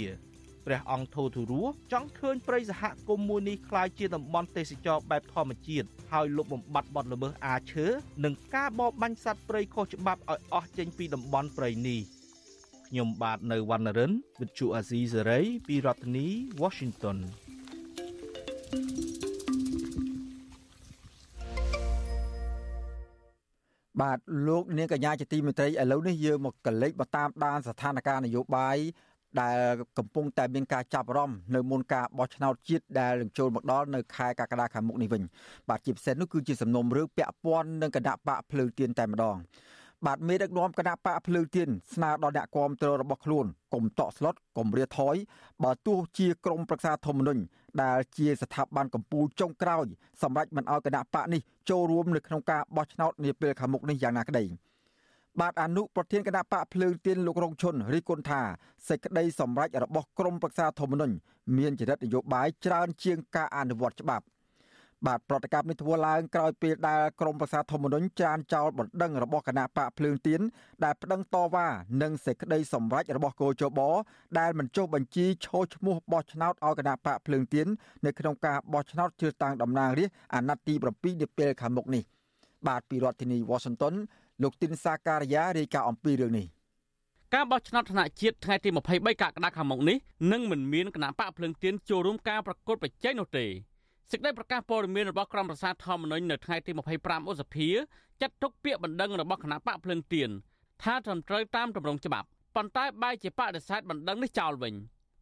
[0.67, 7.87] ព្រះអង្គធោធុរៈចង់ឃើញព្រៃសហគមន៍មួយនេះក្លាយជាតំបន់ទេសចរបែបធម្មជាតិហើយលុបបំបាត់បទល្មើសអាឈើ
[8.25, 12.03] និងការបរបាញ់សត្វព្រៃខុសច្បាប់ឲ្យអស់ចេញពីតំបន់ព្រៃនេះ។
[12.93, 16.27] ខ្ញុំបាទនៅវណ្ណរិន With Chu Azizi Saray ពីរដ្ឋធានី
[16.63, 17.17] Washington
[24.01, 28.77] បាទលោកនាងកញ្ញាជាទីមេត្រីឥឡូវនេះយើងមកកលេចមកតាមដានស្ថានភាពនយោបាយ
[29.41, 29.59] ដែល
[29.99, 35.23] កំពុងតែមានការចាប់អារម្មណ៍នៅមុនការបោះឆ្នោតជាតិដែលនឹងចូលមកដល់នៅខែកក្កដាខាងមុខនេះវិញ
[35.69, 39.37] បាទជាពិសេសនោះគឺជាសំណុំរឿងពាក់ព័ន្ធនឹងគណៈបកភ្លើងទៀនតែម្ដង
[40.07, 45.17] បាទមេដឹកនាំគណៈបកភ្លើងទៀនស្នើដល់អ្នកគាំទ្ររបស់ខ្លួនកុំតក់ស្លុតកុំរាថយ
[45.65, 47.43] បើទោះជាក្រមប្រឹក្សាធម្មនុញ្ញ
[47.83, 49.87] ដែលជាស្ថាប័នកម្ពុជាចុងក្រោយ
[50.23, 54.45] សម្រាប់មិនឲ្យគណៈបកនេះចូលរួមនៅក្នុងការបោះឆ្នោតនាពេលខាងមុខនេះយ៉ាងណាក្តី
[55.41, 58.41] បាទអនុប្រធានគណៈបកភ្លើងទៀនលោករងឈុនរីគុណថា
[58.89, 61.15] សេចក្តីសម្រេចរបស់ក្រមប្រឹក្សាធម្មនុញ្ញ
[61.59, 64.25] មានចរិតនយោបាយច្រើនជាងការអនុវត្តច្បាប់
[65.07, 70.41] បាទប្រតិកម្មនេះធ្វើឡើងក្រោយពេលដែលក្រមប្រសាធម្មនុញ្ញចានចោលបណ្ដឹងរបស់គណៈបកភ្លើងទៀន
[70.85, 71.69] ដែលប្តឹងតវ៉ា
[72.03, 73.81] នឹងសេចក្តីសម្រេចរបស់គោចប
[74.39, 77.67] ដែលមិនចុះបញ្ជីឈរឈ្មោះបោះឆ្នោតឲ្យគណៈបកភ្លើងទៀន
[78.07, 82.03] នៅក្នុងការបោះឆ្នោតជ្រើសតាំងតំណាងរាស្ត្រអាណត្តិទី7នាពេលខាងមុខនេះ
[82.69, 83.95] បាទពីរដ្ឋធានី Washington
[84.43, 86.47] លោកទីនសាការីយ៉ារាយការណ៍អំពីរឿងនេះ
[87.35, 89.97] ការបោះឆ្នោតថ្នាក់ជាតិថ្ងៃទី23កក្កដាខាងមុខនេះ
[90.33, 93.47] នឹងមិនមានគណៈបកភ្លើងទៀនចូលរួមការប្រកួតប្រជែងនោះទេ
[94.13, 97.69] សេចក្តីប្រកាសព័ត៌មានរបស់ក្រុមប្រសាធម្មនុញ្ញនៅថ្ងៃទី25ឧសភា
[98.21, 100.31] ចាត់ទុកពាក្យបណ្ដឹងរបស់គណៈបកភ្លឹងទៀន
[100.83, 104.75] ថាត្រឹមត្រូវតាមទម្រង់ច្បាប់ប៉ុន្តែបែរជាបដិសេធបណ្ដឹងនេះចោលវិញ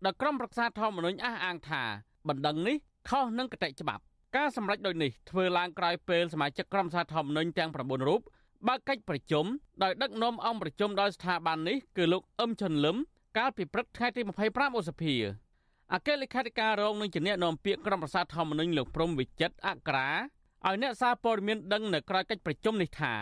[0.04, 1.82] ដោយក្រុមប្រឹក្សាធម្មនុញ្ញអះអាងថា
[2.28, 2.76] បណ្ដឹងនេះ
[3.08, 4.02] ខុសនឹងគតិច្បាប់
[4.36, 8.20] ការសម្រេចដូចនេះធ្វើឡើងក្រោយពេលសមាជិកក្រុមប្រឹក្សាធម្មនុញ្ញទាំង9រូប
[8.68, 9.44] បើកកិច្ចប្រជុំ
[9.82, 12.96] ដោយដឹកនាំអង្គប្រជុំដោយស្ថាប័ននេះគឺលោកអឹមជុនលឹម
[13.38, 14.20] កាលពីព្រឹកថ្ងៃទី
[14.50, 15.14] 25ឧសភា
[15.94, 20.08] អគ្គលេខាធិការរងនឹងជាអ្នកនាំពាក្យក្រុមប្រឹក្សាធម្មនុញ្ញលោកព្រំវិចិត្រអក្រា
[20.66, 23.12] ឲ្យអ្នកសារព័ត៌មានដឹងនៅក្រៅកិច្ចប្រជុំនេះថា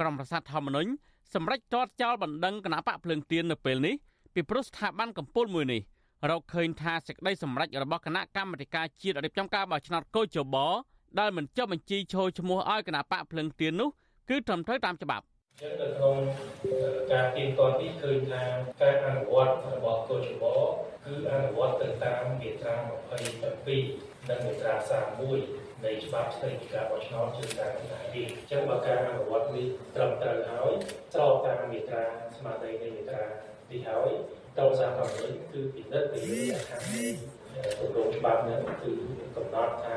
[0.00, 0.90] ក្រុមប្រឹក្សាធម្មនុញ្ញ
[1.34, 3.94] សម្រេចទាត់ចោលបណ្ដឹងគណៈបកភ្លើងទៀននៅពេលនេះ
[4.34, 5.80] ពីព្រោះស្ថាប័នកម្ពុជាមួយនេះ
[6.30, 10.56] រកឃើញថាសេចក្តីសម្រេចរបស់គណៈកម្មាធិការជាតិរៀបចំការបោះឆ្នោតកោជប
[11.18, 13.88] ដែលមិនចុះបញ្ជីឈរឈ្មោះឲ្យគណៈបកភ្លើងទៀននោះ
[14.28, 15.24] គឺត្រឹមត្រូវតាមច្បាប់
[15.60, 16.16] ចឹងនៅក្នុង
[17.12, 18.42] ការទៀងទាត់នេះឃើញថា
[18.82, 20.44] ការអនុវត្តរបស់កោជប
[21.04, 22.74] គឺអនុវត្តទៅតាមមាត្រា
[23.52, 24.74] 27និងមាត្រា
[25.28, 30.72] 31នៃច្បាប់ស្តីពីការបោះឆ្នោតជាការកណ្ដាលនេះអញ្ចឹងបើការអនុវត្តនេះត្រឹមត្រូវហើយ
[31.14, 32.04] ស្របតាមមាត្រា
[32.36, 33.24] ស្មារតីនៃមាត្រា
[33.70, 34.10] នេះហើយ
[34.58, 36.82] តោសារកម្ពុជាគឺពិនិត្យទៅលើអាខាង
[37.78, 38.92] ទម្រង់ច្បាប់ហ្នឹងគឺ
[39.36, 39.96] កំណត់ថា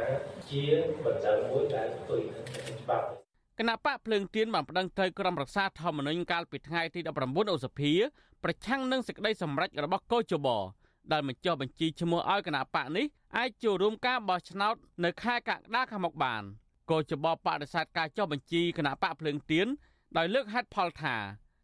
[0.50, 0.64] ជា
[1.06, 2.46] បណ្ដឹងមួយដែលផ្ទុយនឹង
[2.82, 3.15] ច្បាប់
[3.60, 7.94] គណៈបកភ្លើងទៀនបានប្តឹងទៅក្រុមរក្សាធម្មនុញ្ញកាលពីថ្ងៃទី19ឧសភា
[8.44, 10.48] ប្រឆាំងនឹងសេចក្តីសម្រេចរបស់កោជប
[11.12, 13.06] ដែលបញ្ចុះបញ្ជីឈ្មោះឲ្យគណៈបកនេះ
[13.38, 16.44] អាចចូលរួមការបោះឆ្នោតនៅខែកក្កដាខាងមុខបាន
[16.92, 19.68] កោជបបដិសេធការចុះបញ្ជីគណៈបកភ្លើងទៀន
[20.18, 21.16] ដោយលើកហេតុផលថា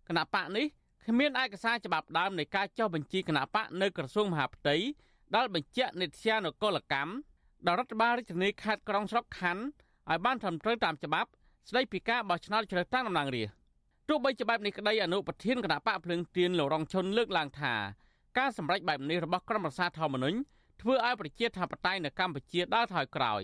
[0.08, 0.66] គណៈបកនេះ
[1.08, 4.76] គ្មានឯកសារច្បាប់ដើមនៃការចុះបញ្ជីគណៈបកនៅក្រសួងមហាផ្ទៃ
[5.36, 7.12] ដែលបញ្ជាក់និត្យានុកលកម្ម
[7.68, 9.64] ដល់រដ្ឋបាលរាជធានីខេត្តក្រុងស្រុកខណ្ឌ
[10.10, 11.30] ឲ្យបានត្រឹមត្រូវតាមច្បាប់
[11.70, 13.56] ស្ដីពីការបោះឆ្នោតជ្រើសតាំងតំណាងរាស្ត្រ
[14.10, 17.74] ទោះបីជាបែបនេះក្តីអនុប្រធានគណៈបកភ្លើងទៀនលោករងឈុនលើកឡើងថា
[18.38, 20.38] ការសម្រេចបែបនេះរបស់ក្រុមប្រឹក្សាធម្មនុញ្ញ
[20.82, 23.42] ធ្វើឲ្យប្រជាធិបតេយ្យនៅកម្ពុជាដើរថយក្រោយ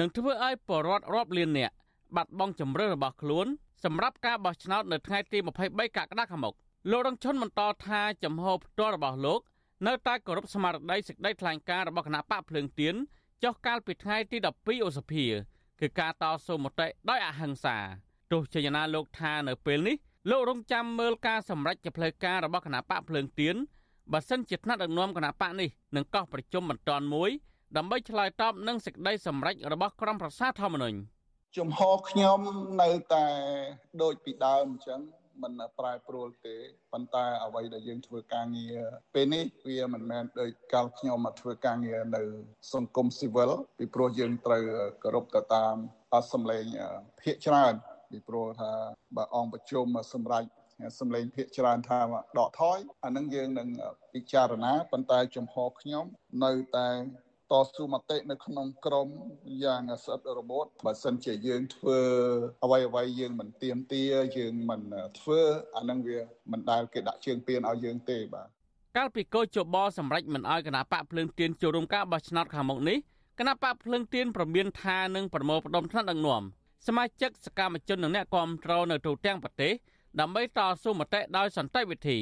[0.00, 1.74] និងធ្វើឲ្យបរដ្ឋរាប់លាននាក់
[2.16, 3.46] បាត់បង់ជំរឿរបស់ខ្លួន
[3.84, 6.54] សម្រាប់ការបោះឆ្នោតនៅថ្ងៃទី23កក្កដាខាងមុខ
[6.90, 9.40] លោករងឈុនបន្តថាចំហផ្ទាល់របស់លោក
[9.86, 12.94] នៅតែគោរពស្មារតីសេចក្តីថ្លែងការណ៍របស់គណៈបកភ្លើងទៀន
[13.42, 15.26] ចុះកាលពីថ្ងៃទី12ឧសភា
[15.80, 17.76] គឺការតស៊ូមតិដោយអហិង្សា
[18.32, 19.96] ទោះជាយ៉ាងណាលោកថានៅពេលនេះ
[20.30, 23.56] លោករងចាំមើលការសម្រេចជាផ្លូវការរបស់គណៈបកភ្លើងទៀន
[24.12, 27.30] បើសិនជាថ្នាក់ដឹកនាំគណៈបកនេះនឹងកោះប្រជុំបន្តមួយ
[27.76, 30.96] ដើម្បីឆ្លើយតបនឹងសេចក្តីសម្រេចរបស់ក្រុមប្រឹក្សាធម្មនុញ្ញ
[31.56, 32.40] ជំហរខ្ញុំ
[32.82, 33.26] នៅតែ
[34.02, 35.00] ដូចពីដើមអញ្ចឹង
[35.42, 36.56] មិនប្រែប្រួលទេ
[36.92, 38.80] ប៉ុន្តែអ្វីដែលយើងធ្វើការងារ
[39.14, 42.22] ពេលនេះវាមិនមែនដូចកាលខ្ញុំមកធ្វើការងារនៅ
[42.74, 44.62] សង្គមស៊ីវិលពីព្រោះយើងត្រូវ
[45.02, 45.74] គោរពទៅតាម
[46.14, 46.64] អសម្លេង
[47.22, 47.74] ភាកច្រើន
[48.10, 48.72] ពីព្រោះថា
[49.16, 50.48] បើអង្គប្រជុំសម្រាប់
[51.00, 52.00] សម្លេងភាកច្រើនថា
[52.38, 53.68] ដកថយអានឹងយើងនឹង
[54.12, 56.04] ពិចារណាប៉ុន្តែចំហខ្ញុំ
[56.44, 56.88] នៅតែ
[57.50, 59.08] តស៊ូមតិនៅក្នុងក្រម
[59.64, 61.98] យ៉ាងស្អិតរមួតបើសិនជាយើងធ្វើ
[62.64, 64.02] អ្វីអ្វីយើងមិនទៀមទា
[64.36, 64.82] យើងមិន
[65.18, 65.40] ធ្វើ
[65.76, 66.18] អានឹងវា
[66.52, 68.48] មិនដែលគេដាក់ជើងពៀនឲ្យយើងទេបាទ
[68.96, 72.98] កាលពីកោជបសម្រាប់មិនឲ្យគណៈបកភ្លើងទៀនចូលរួមការបោះឆ្នោតខាងមុខនេះ
[73.38, 76.42] គណៈបកភ្លើងទៀនប្រមានថានឹងប្រមូលផ្ដុំថ្នាក់ដឹកនាំ
[76.86, 79.72] សមាជិកសកម្មជននិងអ្នកគាំទ្រនៅទូទាំងប្រទេស
[80.20, 82.18] ដើម្បីតស៊ូមតិដោយសន្តិវិធី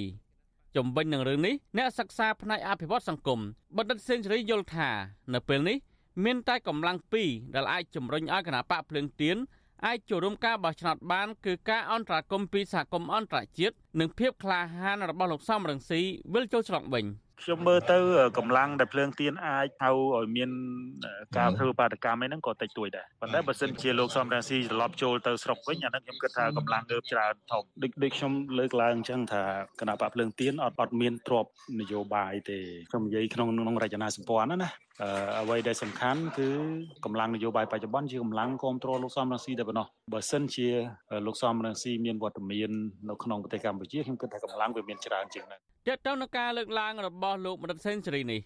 [0.77, 3.41] ជំវិញនឹងរឿងនេះអ្នកសិក្សាផ្នែកអភិវឌ្ឍសង្គម
[3.77, 4.89] បណ្ឌិតសេនស៊ូរីយល់ថា
[5.35, 5.77] នៅពេលនេះ
[6.25, 9.37] មានតែកម្លាំងពីរដែលអាចជំរុញឲ្យគណៈបកភ្លើងទៀន
[9.87, 16.01] អាចចូលរួមការបោះឆ្នោតបានគឺការអន្តរាគមពីសហគមន៍អន្តរជាតិនិងភាពក្លាហានរបស់លោកសំរងស៊ី
[16.33, 17.05] វិលចូលឆ្លងវិញ។
[17.43, 17.99] ខ្ញុំមើលទៅ
[18.39, 20.51] កម្លាំងដែលភ្លើងទៀនអាចហៅឲ្យមាន
[21.37, 29.43] ការធ្វើបាតកម្មហ្នឹងក៏តិចតួចដែរប៉ុន្តែបើសិនជាលោកសំរងស៊ីត្រឡប់ចូលទៅស្រុកវិញអាហ្នឹងខ្ញុំគិតថាកម្លាំងងើបច្រើនធំដូចដូចខ្ញុំលើកឡើងអញ្ចឹងថា
[29.81, 31.47] គណៈបកភ្លើងទៀនអត់អត់មានទ្រប
[31.81, 32.59] នយោបាយទេ
[32.91, 34.71] ខ្ញុំនិយាយក្នុងក្នុងរចនាសម្ព័ន្ធណាណា
[35.41, 36.49] អ្វីដែលសំខាន់គឺ
[37.05, 40.69] កម្លាំងនយោបាយបច្ចុប្បន្នជាកម្លាំងគ្រប់គ្រងលោកសំរងស៊ីតែប៉ុណ្ណោះបើសិនជា
[41.27, 42.71] លោកសំរងស៊ីមានវត្តមាន
[43.09, 48.41] នៅក្នុងប្រទេសកម្ពុជាខ្ញុំគិតថាកម្លាំងវាមានច្រើនជាងហ្នឹង ទាក់ទងនឹងការលើកឡើងរបស់លោកមនិតសេនស៊ូរីនេះ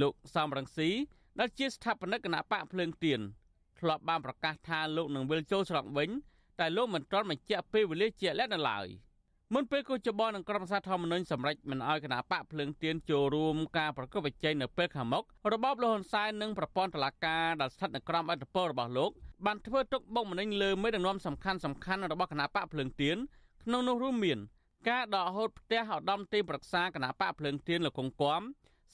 [0.00, 0.90] លោកសំរងស៊ី
[1.38, 3.20] ដែលជាស្ថាបនិកគណៈបកភ្លើងទៀន
[3.80, 6.10] ធ្លាប់បានប្រកាសថាលោកនឹងវិលចូលស្រុកវិញ
[6.60, 8.86] តែលោកមិនទាន់បញ្ជាក់ពេលវេលាជាក់លាក់នៅឡើយ។
[9.54, 19.10] មុនពេលកោជបនឹងក្រុមសាធម្មនុញ្ញសម្រេចមិនអោយគណៈបកភ្លើងទៀនចូលរួមការប្រកបវិជ័យនៅពេលខាងមុខរបបលហ៊ុនសែននិងប្រព័ន្ធតុលាការដែលស្ថិតនៅក្រោមអធិបតេយ្យរបស់លោក
[19.46, 23.16] បានធ្វើទុកបុកម្នេញលើមេដឹកនាំសំខាន់សំខាន់របស់គណៈបកភ្លើងទៀន
[23.64, 24.38] ក្នុងនោះរួមមាន
[24.88, 28.42] ការដកហូតផ្ទះឧត្តមទីប្រឹក្សាគណៈបកភ្លើងទៀនលោកកុងគំ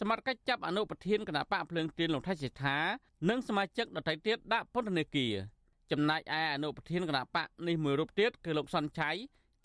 [0.01, 2.77] សមត្ថកិច្ចចាប់អនុប្រធានគណៈបកភ្លើងទៀនលោកថៃសិដ្ឋា
[3.29, 5.35] និងសមាជិកដទៃទៀតដាក់ពន្ធនាគារ
[5.91, 9.11] ចំណែកឯអនុប្រធានគណៈបកនេះមួយរូបទៀតគឺលោកសុនឆៃ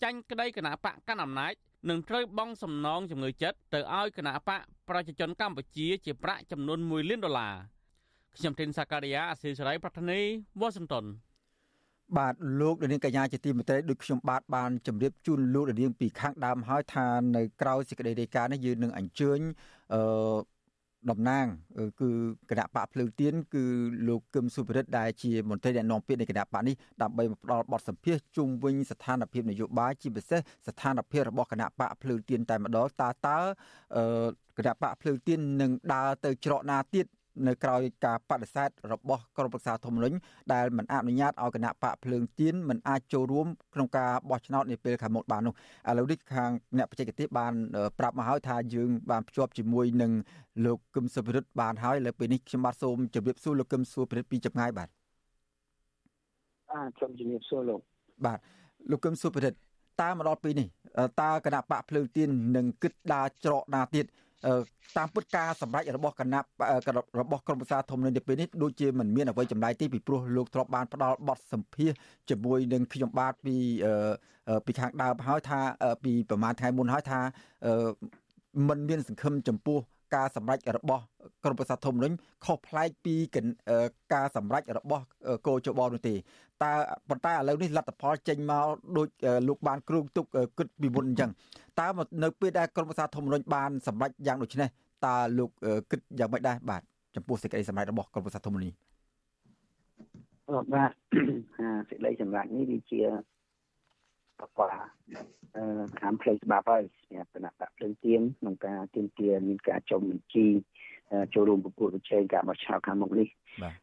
[0.02, 1.52] ចាញ់ក្តីគណៈបកកាន់អំណាច
[1.88, 7.54] នឹងត្រូវបង់សំណងជំងឺចិត្តទៅឲ្យគណៈបកប្រជាជនកម្ពុជាជាប្រាក់ចំនួន1លានដុល្លារ
[8.36, 10.20] ខ្ញុំធីនសាការីយ៉ាអស៊ីសេរីប្រធានី
[10.60, 11.04] វ៉ាស៊ីនតោន
[12.18, 19.38] បាទលោកនាងកញ្ញាជាទីមេត្រីដូចខ្ញុំបាទបានជម្រាបជូនលោកនាងពីខាងដើមហើយថានៅក្រៅសេចក្តីរាយការណ៍នេះយើងនឹងអញ្ជើញ
[19.94, 20.56] អឺ
[21.10, 21.46] តំណាង
[22.00, 22.10] គឺ
[22.50, 23.64] គណៈបកភ្លើងទៀនគឺ
[24.08, 33.38] លោកគឹមសុភិរិទ្ធដែលជាមន្ត្រីអ្នកនាំពាក្យនៃគណៈបកនេះដើម្បីផ្ដល់បទសម្ភាសជុំវិញស្ថានភាពនយោបាយជាពិសេសស្ថានភាពរបស់គណៈបកភ្លើងទៀនតែម្ដងតើតើ
[34.58, 37.06] គណៈបកភ្លើងទៀននឹងដើរទៅច្រកណាទៀត
[37.46, 40.16] នៅក្រៅការបដិសេធរបស់ក្រុមប្រឹក្សាធម្មនុញ្ញ
[40.54, 45.54] ដែលមិនអនុញ្ញាតឲ្យគណៈបកភ្លើងទៀនមិនអាចចូលរួមក្នុងការបោះឆ្នោតនាពេលខាងមុខបាននោះ
[45.88, 47.52] ឥឡូវនេះខាងអ្នកបច្ចេកទេសបាន
[47.98, 50.12] ប្រាប់មកហើយថាយើងបានភ្ជាប់ជាមួយនឹង
[50.66, 54.88] លោកគឹមសុភិរិទ្ធបានហើយលើពេលនេះខ្ញុំបាទសូមជម្រាបសួរលោកគឹមសុភិរិទ្ធពីចម្ងាយបាទ
[56.70, 57.80] បាទសូមជម្រាបសួរលោក
[58.26, 58.38] បាទ
[58.90, 59.58] លោកគឹមសុភិរិទ្ធ
[60.02, 60.68] តាមមកដល់ពេលនេះ
[61.22, 64.06] តើគណៈបកភ្លើងទៀននឹងគិតដើរច្រកណាទៀត
[64.96, 66.40] តាមពុតការសម្រេចរបស់គណៈ
[67.20, 71.92] របស់ក្រមប្រសាធំនៅពេលនេះដូចជាមិនមានអ្វីចម្លែកទេពីព្រោះលោកធ្លាប់បានផ្ដល់បទសម្ភាស
[72.30, 73.56] ជាមួយនឹងខ្ញុំបាទពី
[74.66, 75.60] ពីខាងដើមហើយថា
[76.04, 77.20] ពីប្រហែលថ្ងៃមុនហើយថា
[78.68, 79.78] มันមានសង្ឃឹមចំពោះ
[80.14, 81.02] ការសម្រេចរបស់
[81.44, 82.12] ក្រមប្រសាធំនឹង
[82.44, 83.14] ខុសប្លែកពី
[84.14, 85.04] ការសម្រេចរបស់
[85.46, 86.14] កោជបនោះទេ
[86.62, 86.72] តើ
[87.08, 88.66] ប៉ុន្តែឥឡូវនេះលទ្ធផលចេញមក
[88.96, 89.08] ដូច
[89.48, 90.24] លោកបានគ្រូទុក
[90.58, 91.30] គិតពីមុនអញ្ចឹង
[91.80, 91.86] តើ
[92.22, 94.68] នៅពេលដែលក្រមប្រសាធំរុញបានសម្រេចយ៉ាងដូចនេះ
[95.06, 95.50] តើលោក
[95.90, 96.82] គិតយ៉ាងម៉េចដែរបាទ
[97.16, 98.72] ចំពោះសេចក្តីសម្រេចរបស់ក្រមប្រសាធំរុញនេះ
[100.74, 100.90] បាទ
[101.88, 103.00] សេចក្តីសម្រេចនេះវាជា
[104.40, 105.64] បកអឺ
[106.00, 110.46] តាមផ្លូវច្បាប់ហើយសម្រាប់គណៈបកភ្លើងទៀនក្នុងការទាមទារមានការចុះបញ្ជី
[111.34, 113.28] ចូលរួមប្រកួតប្រជែងការបោះឆ្នោតខាងមុខនេះ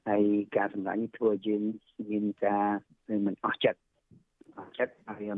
[0.10, 0.24] ហើយ
[0.58, 1.62] ការសម្ដែងនេះធ្វើឲ្យយើង
[2.12, 2.68] មានការ
[3.26, 3.80] មិនអស់ចិត្ត
[4.60, 5.32] អស់ចិត្តហើយ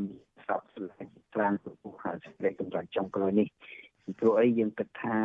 [0.48, 3.46] សោកស្ដាយខ្លាំងចំពោះហើយសេចក្តីកម្រៃចុងក្រោយនេះ
[4.18, 5.16] ព្រោះអីយើងគិតថា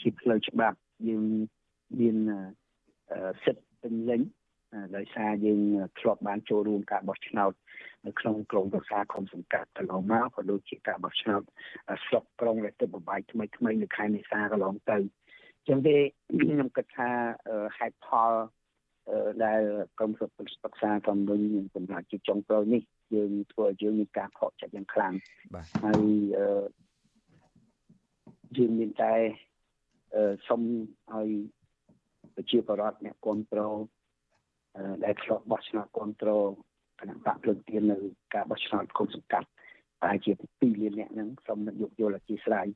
[0.00, 0.76] ជាផ្លូវច្បាប់
[1.08, 1.24] យើង
[2.00, 2.16] មាន
[3.44, 4.20] សិទ្ធិពេញលេញ
[4.96, 5.60] ដោយសារយើង
[5.98, 7.52] ធ្លាប់បានចូលរួមការបោះឆ្នោត
[8.06, 11.42] នៅក្នុងក្រមប្រសាខំសង្កាត់កន្លងមកក៏ដូចជាការបោះឆ្នោត
[12.06, 14.98] ស្រុកក្រុងដែលទៅបបាយថ្មីថ្មីនៅខែមេសាកន្លងទៅ
[15.68, 15.96] ចឹងទេ
[16.40, 17.10] ខ្ញុំគិតថា
[17.78, 18.32] ហេតុផល
[19.44, 19.60] ដែល
[19.98, 20.30] ក្រុមសុខ
[20.64, 21.40] សិក្សាកំពុង
[21.74, 22.82] សម្រាប់ជាចុងក្រោយនេះ
[23.14, 25.14] យើងធ្វើឲ្យយើងមានការខកចិត្តយ៉ាងខ្លាំង
[25.54, 26.04] បាទហើយ
[28.56, 29.14] យើងមានតែ
[30.48, 30.60] សុំ
[31.12, 31.28] ឲ្យ
[32.34, 33.76] ប្រជាពលរដ្ឋអ្នកគ្រប់គ្រង
[35.04, 36.50] ដែលឆ្លប់បោះឆ្នោតគ្រប់គ្រង
[37.00, 37.96] គណៈបកភ្លើងទៀននៅ
[38.34, 39.48] ការបោះឆ្នោតគុំសង្កាត់
[40.02, 42.66] តែជា2លានអ្នកហ្នឹងសូមយកយល់អធិស្ឋាន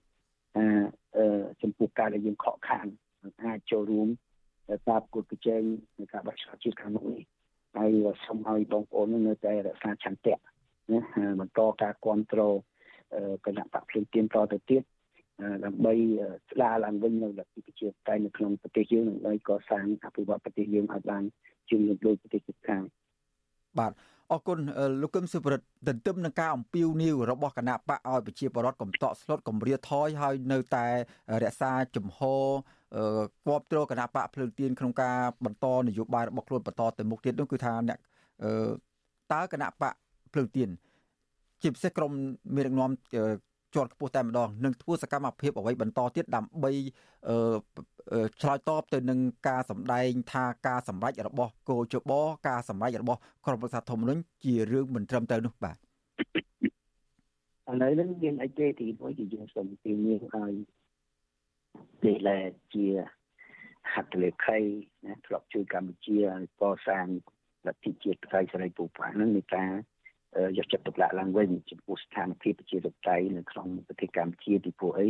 [0.57, 1.25] អឺ
[1.63, 2.87] ចំពោះការដែលយើងខកខាន
[3.45, 4.09] អាចចូលរួម
[4.89, 5.63] តាមគោលប្រជែង
[5.99, 7.23] នៃការបោះឆ្នោតជាតិខាងមុខនេះ
[7.77, 7.91] ហើយ
[8.27, 11.01] សូមឲ្យបងប្អូននៅតែរក្សាឆន្ទៈណា
[11.41, 12.55] បន្តការគ្រប់គ្រង
[13.47, 14.83] គណៈបកភ្លើងទៀនតទៅទៀត
[15.65, 15.95] ដើម្បី
[16.51, 21.25] ស្ដារឡើងវិញនៅលទ្ធិប្រជាធិបតេយ្យនៅក្នុងប្រទេសយើងដើម្បីកសាងអភិវឌ្ឍប្រទេសយើងឲ្យបាន
[21.71, 22.83] ជាងដូចប្រទេសជិតខាង
[23.79, 23.93] បាទ
[24.33, 24.59] អរគុណ
[25.03, 30.87] លោកកឹមសុប្រិទ្ធទន្ទឹមនឹងការអំពាវនាវរបស់គណៈបកឲ្យប្រជាពលរដ្ឋកំតក់ស្លុតកំរាថយហើយនៅតែ
[31.43, 32.45] រក្សាជំហរ
[33.45, 37.99] គ្រប់គ្រងគណៈបកភ្លើងទៀនក្នុងការបន្តនយោបាយរបស់ខ្លួនបន្តទៅមុខទៀតនោះគឺថាអ្នក
[39.33, 39.95] តើគណៈបក
[40.33, 40.69] ភ្លើងទៀន
[41.63, 42.13] ជាពិសេសក្រម
[42.55, 42.91] មេដឹកនាំ
[43.75, 46.71] ជាន់ខ្ពស់តែម្ដងនឹងធ្វើសកម្មភាពអ្វីបន្តទៀតដើម្បី
[48.41, 52.13] ឆ្លើយតបទៅនឹងការសម្ដែងថាការសម្រេចរបស់គោជប
[52.49, 55.79] ការសម្រេចរបស់ក្រមប្រសាធម្មនុញ្ញជារឿងមិនត្រឹមត្រូវនោះបាទឥ
[57.83, 60.53] ឡូវនេះមានអីទេទីមួយគឺយើងសូមទីនេះឲ្យ
[62.03, 62.87] ពេលដែលជា
[63.93, 64.59] ហត្ថលេខី
[65.05, 67.07] ណាធ្លាប់ជួយកម្ពុជាឲ្យកសាង
[67.67, 69.73] លទ្ធិជាតិផ្ទៃសេរីពូប៉ានឹងមានការ
[70.59, 75.09] យកចិត្តទុកដាក់ឡើងវិញចំពោះស្ថានភាពប្រជាធិបតេយ្យនៅក្នុងប្រទេសកម្ពុជាពីព្រោះអី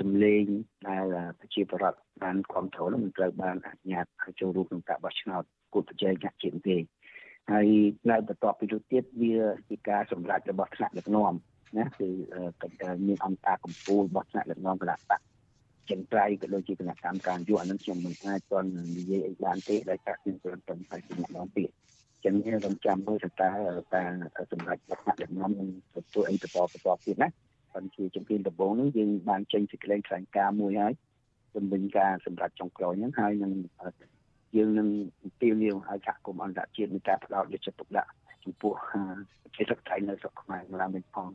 [0.00, 0.44] សម្លេង
[0.88, 1.04] ដែល
[1.40, 6.76] ប្រជាពលរដ្ឋបានគ្រប់គ្រងនោះមិនត្រូវបានអនុញ្ញាតឲ្យចូលរួមក្នុងការបោះឆ្នោតគូតប្រជែងកាជាតិទេ
[7.50, 7.68] ហើយ
[8.10, 9.36] នៅបន្ទាប់ពីនោះទៀតវា
[9.68, 11.32] ជាការសម្រេចរបស់ថ្នាក់ដឹកនាំ
[11.78, 12.08] ណាគឺ
[13.06, 15.20] មានអង្គការកម្ពុជារបស់ថ្នាក់ដឹកនាំគណៈបក
[15.90, 21.70] ចិនត្រៃក៏ដូចជាគណៈកម្មការយុអានឹងខ្ញុំមិនអាចទាន់និយាយអីបានទេដោយសារខ្ញុំគ្រាន់តែផ្សាយពីម្ដងទៀត
[22.24, 23.50] ចឹងយើងរំចាំមើលថាតើ
[23.94, 24.10] ការ
[24.52, 25.68] សម្រេចរបស់ថ្នាក់ដឹកនាំនឹង
[26.10, 27.28] ធ្វើអីបន្តបន្តទៀតណា
[27.74, 30.92] ប៉ុន្តែជាជំនាញដំបូងនេះយើងបានចេញសេចក្តីថ្លែងការណ៍មួយហើយ
[31.54, 33.52] ជំនាញការសម្រាប់ចុងក្រោយហ្នឹងហើយនឹង
[34.56, 34.88] យើងនឹង
[35.42, 38.10] ទាមទារឲ្យសហគមន៍អន្តរជាតិមានការផ្ដោតយកចិត្តទុកដាក់
[38.44, 38.72] ចំពោះ
[39.54, 41.28] ប្រទេសថៃនៅស្រុកខ្មែរឡើងវិញផង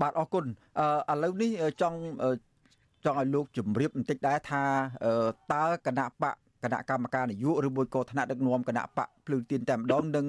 [0.00, 0.44] បាទអរគុណ
[1.08, 1.50] អឺឥឡូវនេះ
[1.82, 1.98] ចង់
[3.04, 4.62] ចង់ឲ្យលោកជម្រាបបន្តិចដែរថា
[5.52, 10.26] តើគណៈបក គណៈកម្មការនយោបាយឬមួយក៏ថ្នាក់ដឹកនាំគណៈបកភ្លើងទៀនតែម្ដងនឹង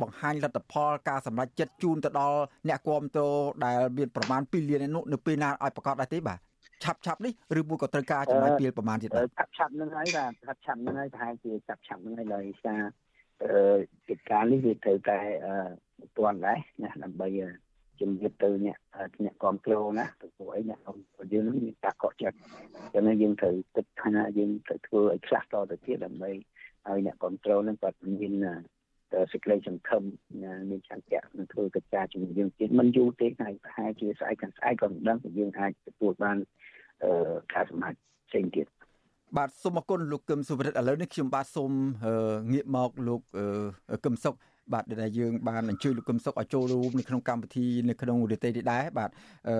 [0.00, 6.38] បង្ហាញលទ្ធផលការសម្រេចចិត្តជូនទៅដល់អ្នកគ្រប់គ្រងដែលមានប្រមាណ2លាននោះនៅពេលណាឲ្យប្រកាសដែរទេបាទ
[6.84, 12.82] ឆាប់ឆាប់នេះឬមួយក៏ត្រូវការចំណាយពេលប្រមាណទៀតបាទឆាប់ឆាប់នឹងហើយបាទឆាប់ឆាប់នឹងហើយប្រហែលជាឆាប់ឆាប់នឹងហើយដោយសារ
[13.42, 13.76] អឺ
[14.08, 17.28] កិច្ចការនេះវាត្រូវតែអឺទាន់ដែរណាដើម្បី
[18.00, 18.76] ជំរាបទៅអ្នក
[19.24, 22.36] អ្នកគ្រប់គ្រងណាព្រោះអីអ្នកគ្រប់គ្រងរបស់យើងនឹងមានការកក់ចិត្ត
[22.94, 28.34] ចឹងយើងត្រូវគិតថាយើងត្រូវធ្វើឲ្យខ្លះតទៅទៀតដើម្បីឲ្យអ្នកគ្រប់គ្រងនឹងគាត់មាន
[29.32, 30.02] សេចក្តីសង្ឃឹម
[30.70, 36.36] មានឆន្ទៈនឹងធ្វើកិច្ចការជាមួយយើងទៀតមិនយូរទេហើយប្រហែលជាស្អែកខាងស្អែកក៏មិនដឹងថាយើងអាចទទួលបាន
[37.54, 37.94] ការសម្រេច
[38.28, 38.66] ផ្សេងទៀត
[39.36, 41.70] បាទសូមអរគុណលោកកឹមសុវរិទ្ធឥឡូវនេះខ្ញុំបាទសូម
[42.52, 43.20] ងាកមកលោក
[44.04, 44.34] កឹមសុខ
[44.72, 49.10] បាទដែលយើងបានអញ្ជើញលោកកឹមសុខឲ្យចូលរួមនៅក្នុងកម្មវិធីនៅក្នុងរយៈពេលនេះដែរបាទ
[49.48, 49.54] អឺ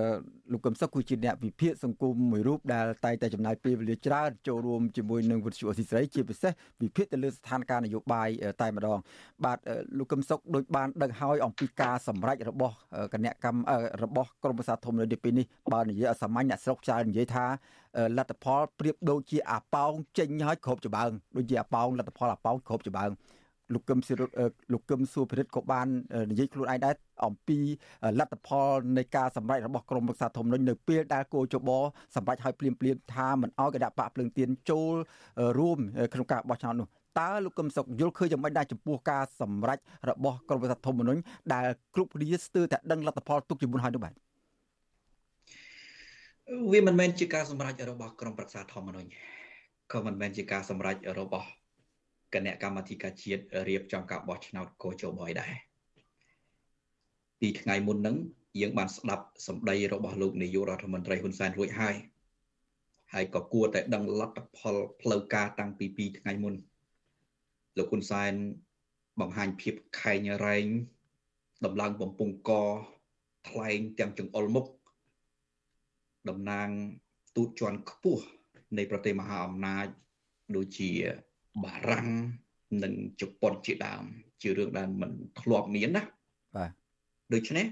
[0.53, 8.29] លោកកឹមសុខគឺជាអ្នកវិភាគសង្គមមួយរូបដែលតែងតែចំណាយពេលវេលាច្រើនចូលរួមជាមួយនឹងវិទ្យុអសីស្រីជាពិសេសវិភាគទៅលើស្ថានភាពនយោបាយ
[8.61, 8.99] តែម្ដង
[9.45, 9.57] បាទ
[9.97, 12.75] លោកកឹមសុខដូចបានដឹងហើយអំពីការសម្រេចរបស់
[13.13, 13.61] គណៈកម្ម
[14.03, 17.45] របស់ក្រមប្រសាធំនៅពេលនេះបើនិយាយឲ្យសាមញ្ញអ្នកស្រុកច្រើននិយាយថា
[18.17, 23.09] លទ្ធផលប្រៀបដូចជាអាប៉ោងចេញហើយគ្រប់ច្បើងដូចជាអាប៉ោងលទ្ធផលអាប៉ោងគ្រប់ច្បើង
[23.73, 24.33] លោកកឹមសិរិទ្ធ
[24.73, 25.87] លោកកឹមសុភិរិទ្ធក៏បាន
[26.31, 27.59] និយាយខ្លួនឯងដែរអំពី
[28.19, 31.69] លទ្ធផលនៃការសម្រេចរបស់ក្រមប្រឹក្សាធម្មនុញ្ញនៅពេលដែលគោចប
[32.15, 34.93] សម្រេចឲ្យភ្លាមភ្លាមថាមិនអោយគណៈបកភ្លើងទៀនចូល
[35.59, 35.77] រួម
[36.13, 36.87] ក្នុងការបោះឆ្នោតនោះ
[37.19, 39.77] តើលោកកឹមសុខយល់ឃើញយ៉ាងម៉េចដែរចំពោះការសម្រេច
[40.09, 41.21] របស់ក្រមប្រឹក្សាធម្មនុញ្ញ
[41.53, 44.13] ដែលគ្រប់គ្នាស្ទើរតែដឹងលទ្ធផលទុកជាមុនហើយនោះបាទ
[46.71, 49.09] វាមិនមែនជាការសម្រេចរបស់ក្រមប្រឹក្សាធម្មនុញ្ញ
[49.93, 51.47] ក៏មិនមែនជាការសម្រេចរបស់
[52.33, 55.53] គណៈកម្មាធិការជាតិរៀបចំការបោះឆ្នោតកោជបយដែរ
[57.39, 58.17] ពីថ្ងៃមុនហ្នឹង
[58.61, 61.95] យើងបានស្ដាប់សម្ដីរបស់លោកនាយករដ្ឋមន្ត្រីហ៊ុនសែនរួចហើយ
[63.13, 66.53] ហើយក៏គួរតែដឹងលទ្ធផលផ្លូវការតាំងពី2ថ្ងៃមុន
[67.77, 68.33] លោកហ៊ុនសែន
[69.19, 70.65] បង្ហាញភាពខែងរែង
[71.65, 72.51] ដំឡើងបំពង់ក
[73.49, 74.65] ថ្លែងទាំងចង្អុលមុខ
[76.29, 76.69] តំណាង
[77.35, 78.23] ទូតជាន់ខ្ពស់
[78.77, 79.85] នៃប្រទេសមហាអំណាច
[80.55, 80.91] ដូចជា
[81.63, 82.07] បារាំង
[82.83, 84.03] និងជប៉ុនជាដើម
[84.41, 86.03] ជារឿងដែលមិនធ្លាប់មានណា
[86.55, 86.71] បាទ
[87.33, 87.65] ដូច្នេះ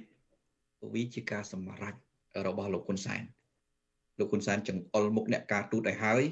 [0.94, 1.94] វាជាការសម្រេច
[2.48, 3.24] របស់លោកហ៊ុនសែន
[4.20, 6.24] លោកហ៊ុនសែនចង្អុលមុខអ្នកការទូតឲ្យហើយ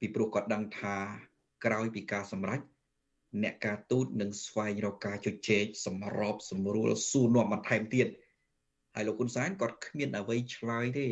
[0.00, 0.96] ពីព្រោះគាត់ដឹងថា
[1.64, 2.60] ក្រោយពីការសម្រេច
[3.42, 8.08] អ្នកការទូតនឹងស្វែងរកការជជែកសម្របសម្រួលសួរនាំបន្ថែមទៀត
[8.94, 11.06] ហើយលោកហ៊ុនសែនគាត់គ្មានអ្វីឆ្លើយទេ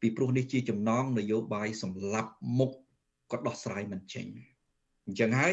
[0.00, 2.72] ពីព្រោះនេះជាចំណងនយោបាយសម្លាប់មុខ
[3.30, 4.26] គាត់ដោះស្រាយមិនចេញ
[5.06, 5.52] អញ្ចឹងហើយ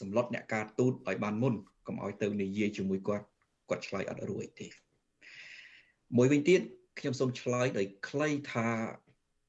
[0.00, 1.54] សម្លុតអ្នកការទូតឲ្យបានមុន
[1.86, 3.24] កុំឲ្យទៅនិយាយជាមួយគាត់
[3.68, 4.66] គាត់ឆ្លើយអត់រួចទេ
[6.16, 6.60] មួយវិញទៀត
[6.98, 8.68] ខ្ញុំសូមឆ្លើយដោយខ្លីថា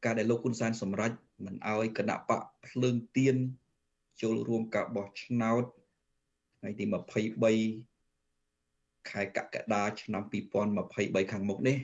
[0.05, 1.11] ការដែលលោកហ៊ុនសែនសម្រេច
[1.45, 3.35] មិនឲ្យគណៈបកភ្លើងទៀន
[4.21, 5.63] ចូលរួមការបោះឆ្នោត
[6.59, 6.85] ថ្ងៃទី
[7.97, 10.23] 23ខែកក្កដាឆ្នាំ
[10.77, 11.77] 2023ខាងមុខនេះ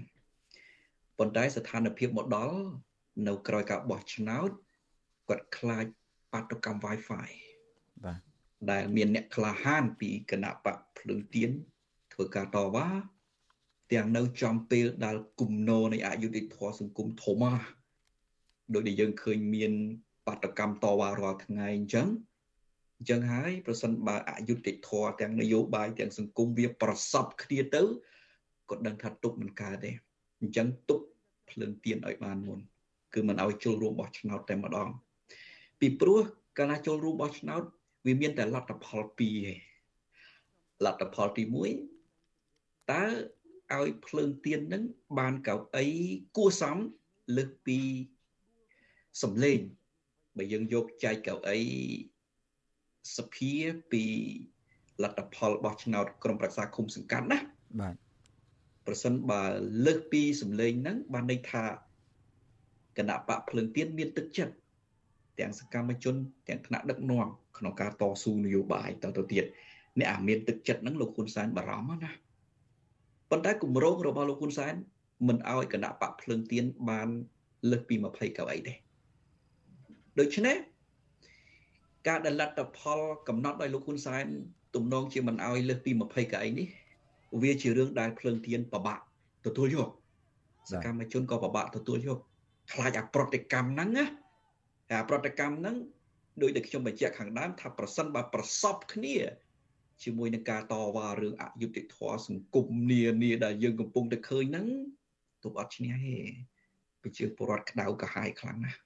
[1.17, 2.57] ប៉ុន្តែស្ថានភាពមកដល់
[3.27, 4.49] នៅក្រោយការបោះឆ្នោត
[5.27, 5.85] គាត់ខ្លាច
[6.31, 7.29] បាតុកម្ម Wi-Fi
[8.05, 8.19] បាទ
[8.71, 11.49] ដែលមានអ្នកក្លាហានពីគណៈបកភ្លើងទៀន
[12.13, 12.87] ធ្វើការតវ៉ា
[13.93, 17.53] ទាំងនៅចំពេលដែលគំនរនៃអយុធធម៌សង្គមធំណា
[18.73, 19.71] ដោយដែលយើងឃើញមាន
[20.27, 22.07] បាតកម្មតវ៉ារាល់ថ្ងៃអញ្ចឹង
[22.97, 27.83] អញ្ចឹងហើយប្រសិនបើអយុត្តិធម៌ទាំងនយោបាយទាំងសង្គមវាប្រសពគ្នាទៅ
[28.69, 29.91] ក៏ដឹងថាទុកមិនកើតទេ
[30.41, 30.99] អញ្ចឹងទុក
[31.49, 32.59] ភ្លើងទៀនឲ្យបានមុន
[33.13, 34.89] គឺមិនឲ្យចូលរួមបោះឆ្នោតតែម្ដង
[35.79, 36.19] ពីព្រោះ
[36.57, 37.63] កាលណាចូលរួមបោះឆ្នោត
[38.05, 39.57] វាមានតែលទ្ធផលពីរឯង
[40.85, 41.43] លទ្ធផលទី
[42.17, 43.03] 1តើ
[43.75, 44.83] ឲ្យភ្លើងទៀននឹង
[45.17, 45.85] បានកៅអី
[46.37, 46.77] គួសម
[47.37, 47.79] លើសពី
[49.21, 49.59] សំលេង
[50.37, 51.59] បើយើងយកចែកកៅអី
[53.17, 53.53] សភា
[53.91, 54.03] ពី
[55.03, 57.39] លទ្ធផលបោះឆ្នោតក្រុមប្រឹក្សាគុំសង្កាត់ណា
[57.81, 57.95] បាទ
[58.87, 59.43] ប្រសិនបើ
[59.85, 61.63] លើសពីសម្លេងហ្នឹងបានន័យថា
[62.97, 64.53] គណៈបកភ្លើងទៀនមានទឹកចិត្ត
[65.39, 66.15] ទាំងសកម្មជន
[66.47, 69.45] ទាំងថ្នាក់ដឹកនាំក្នុងការតស៊ូនយោបាយតទៅទៀត
[69.99, 72.11] អ្នកអាមានទឹកចិត្តហ្នឹងលោកហ៊ុនសែនបារម្ភណា
[73.29, 74.73] ប៉ុន្តែគម្រោងរបស់លោកហ៊ុនសែន
[75.27, 77.07] មិនអោយគណៈបកភ្លើងទៀនបាន
[77.69, 78.73] លើសពី20កៅអីទេ
[80.19, 80.55] ដូច្នេះ
[82.07, 84.25] ការដែលលទ្ធផលកំណត់ដោយលោកហ៊ុនសែន
[84.75, 86.67] ទំនងជាមិនអោយលើសពី20កៅអីនេះ
[87.41, 89.03] វាជារឿងដែលភ្លើងទៀនប្របាក់
[89.45, 89.89] ទទួលយក
[90.71, 92.19] សកម្មជនក៏ប្របាក់ទទួលយក
[92.73, 94.05] ខ្លាចអាប្រតិកម្មហ្នឹងណា
[94.91, 95.75] អាប្រតិកម្មហ្នឹង
[96.41, 99.15] ដោយដែលខ្ញុំបញ្ជាក់ខាងដើមថាប្រសិនបើប្រសពគ្នា
[100.03, 104.67] ជាមួយនឹងការតវ៉ារឿងអយុត្តិធម៌សង្គមនានាដែលយើងកំពុងតែឃើញហ្នឹង
[105.43, 106.17] ទប់អត់ឈ្នះទេ
[107.01, 108.79] ប្រជាពលរដ្ឋក្តៅក្រហាយខ្លាំងណាស់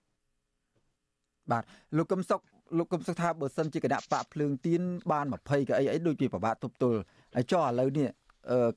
[1.51, 1.63] បាទ
[1.97, 2.41] លោកកឹមសុខ
[2.77, 6.99] លោកកឹមសុខថាបើសិនជាគណៈបកភ្លើងទៀនបាន20កៅអីអីដូចជាប្របាក់ទប់ទល់
[7.35, 8.07] ហើយចុះឥឡូវនេះ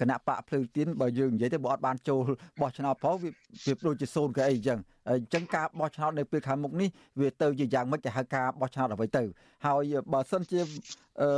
[0.00, 2.20] គណៈបកភ្លើងទៀនបើយើងនិយាយទៅបើអត់បានចូល
[2.60, 3.30] បោះឆ្នោតផងវា
[3.66, 4.78] វាដូចជាសូនកៅអីអញ្ចឹង
[5.10, 6.88] អញ្ចឹងការបោះឆ្នោតនៅពេលខាងមុខនេះ
[7.20, 9.22] វាទៅជាយ៉ាងម៉េចទៅហៅការបោះឆ្នោតអ្វីទៅ
[9.66, 10.60] ហើយបើសិនជា
[11.20, 11.28] អឺ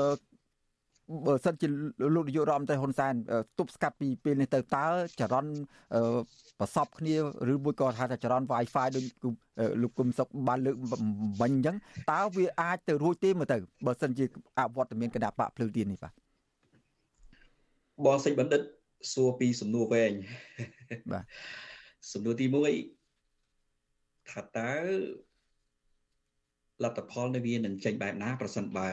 [1.26, 1.66] បើសិនជា
[2.14, 3.14] លោកនាយករដ្ឋមន្ត្រីហ៊ុនសែន
[3.58, 4.86] ទប់ស្កាត់ពីពេលនេះទៅតើ
[5.20, 5.52] ចរន្ត
[6.58, 7.16] ប្រសពគ្នា
[7.52, 9.04] ឬមួយក៏ថាចរន្ត Wi-Fi ដូច
[9.82, 10.76] លោកគុំសុកបានលើក
[11.40, 11.76] បាញ់អញ្ចឹង
[12.12, 14.24] តើវាអាចទៅរួចទេមើលទៅបើសិនជា
[14.58, 16.12] អវត្តមានគណៈបកភ្លើងទៀននេះបាទ
[18.04, 18.62] បងសេចបណ្ឌិត
[19.12, 20.12] សួរពីសំណួរវែង
[21.12, 21.24] បាទ
[22.12, 24.72] សំណួរទី1ថាតើ
[26.84, 28.88] លទ្ធផលនៃវានឹងចេញបែបណា ប្រសិនបើ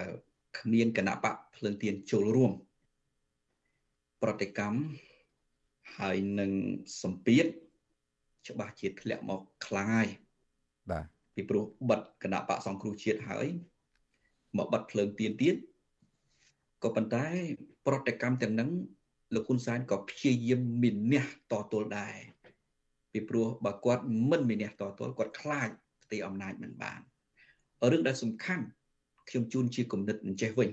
[0.60, 2.52] គ្មានគណៈបកភ្លើងទៀនចូលរួម
[4.22, 4.80] ប្រតិកម្ម
[5.98, 6.52] ហើយនឹង
[7.02, 7.46] សម្ពាធ
[8.48, 10.10] ច្បាស់ជាធ្លាក់មកខ្លាំងហើយ
[10.92, 13.48] បាទពីព្រោះបិទគណៈបកសង្គ្រោះជាតិហើយ
[14.58, 15.56] មកបិទភ្លើងទៀនទៀត
[16.84, 17.26] ក៏ប៉ុន្តែ
[17.88, 18.70] ប្រតិកម្មទាំងហ្នឹង
[19.34, 22.16] លោកហ៊ុនសែនក៏ព្យាយាមមានះតទល់ដែរ
[23.12, 25.70] ពីព្រោះបើគាត់មិនមានះតទល់គាត់ខ្លាច
[26.04, 27.00] ផ្ទៃអំណាចមិនបាន
[27.92, 28.66] រឿងដែលសំខាន់
[29.30, 30.70] ខ្ញុំជូនជាគំនិតអញ្ចេះវិញ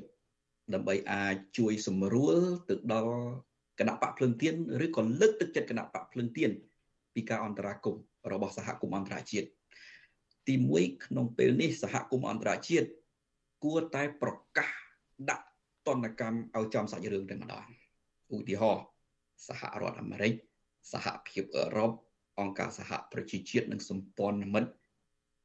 [0.75, 2.37] ដើម្បីអាចជួយសម្រួល
[2.69, 3.15] ទៅដល់
[3.79, 6.51] គណៈបកភ្លើងទៀនឬក៏លើកទឹកចិត្តគណៈបកភ្លើងទៀន
[7.15, 7.97] ពីការអន្តរាគម
[8.33, 9.49] របស់សហគមន៍អន្តរជាតិ
[10.47, 12.89] ទី1ក្នុងពេលនេះសហគមន៍អន្តរជាតិ
[13.65, 14.71] គួរតែប្រកាស
[15.31, 15.47] ដាក់
[15.87, 17.67] ទណ្ឌកម្មឲ្យចំសាច់រឿងតែម្ដង
[18.37, 18.85] ឧទាហរណ៍
[19.49, 20.35] សហរដ្ឋអាមេរិក
[20.93, 21.91] សហភាពអឺរ៉ុប
[22.41, 24.71] អង្គការសហប្រជាជាតិនិងសម្ព័ន្ធមិត្ត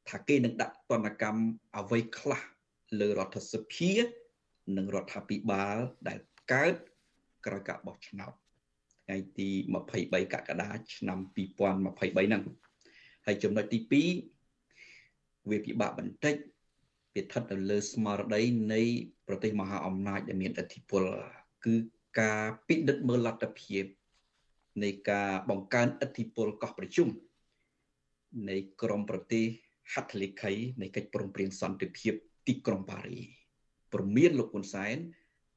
[0.08, 1.42] ថាគេនឹងដាក់ទណ្ឌកម្ម
[1.78, 2.40] អ្វីខ្លះ
[3.00, 3.92] លើរដ្ឋសភា
[4.76, 5.76] និងរដ្ឋាភិបាល
[6.08, 6.18] ដែល
[6.52, 6.74] កើត
[7.46, 8.32] ក្រោយការបោះឆ្នោត
[9.04, 9.48] ថ្ងៃទី
[9.90, 12.42] 23កក្កដាឆ្នាំ2023ហ្នឹង
[13.26, 13.78] ហើយចំណុចទី
[14.64, 16.34] 2វាពិបាកបន្តិច
[17.14, 18.42] វាស្ថិតនៅលើស្មារតី
[18.74, 18.82] នៃ
[19.28, 21.02] ប្រទេសមហាអំណាចដែលមានឥទ្ធិពល
[21.64, 21.74] គឺ
[22.20, 23.84] ការពិនិត្យមើលលទ្ធភាព
[24.82, 27.08] នៃការបង្កើនឥទ្ធិពលកោះប្រជុំ
[28.50, 29.44] នៃក្រមប្រទេស
[29.94, 32.14] ហត្ថលេខីនៃកិច្ចព្រមព្រៀងសន្តិភាព
[32.46, 33.18] ទីក្រុងប៉ារី
[33.92, 34.96] ព្រមានលោកហ៊ុនសែន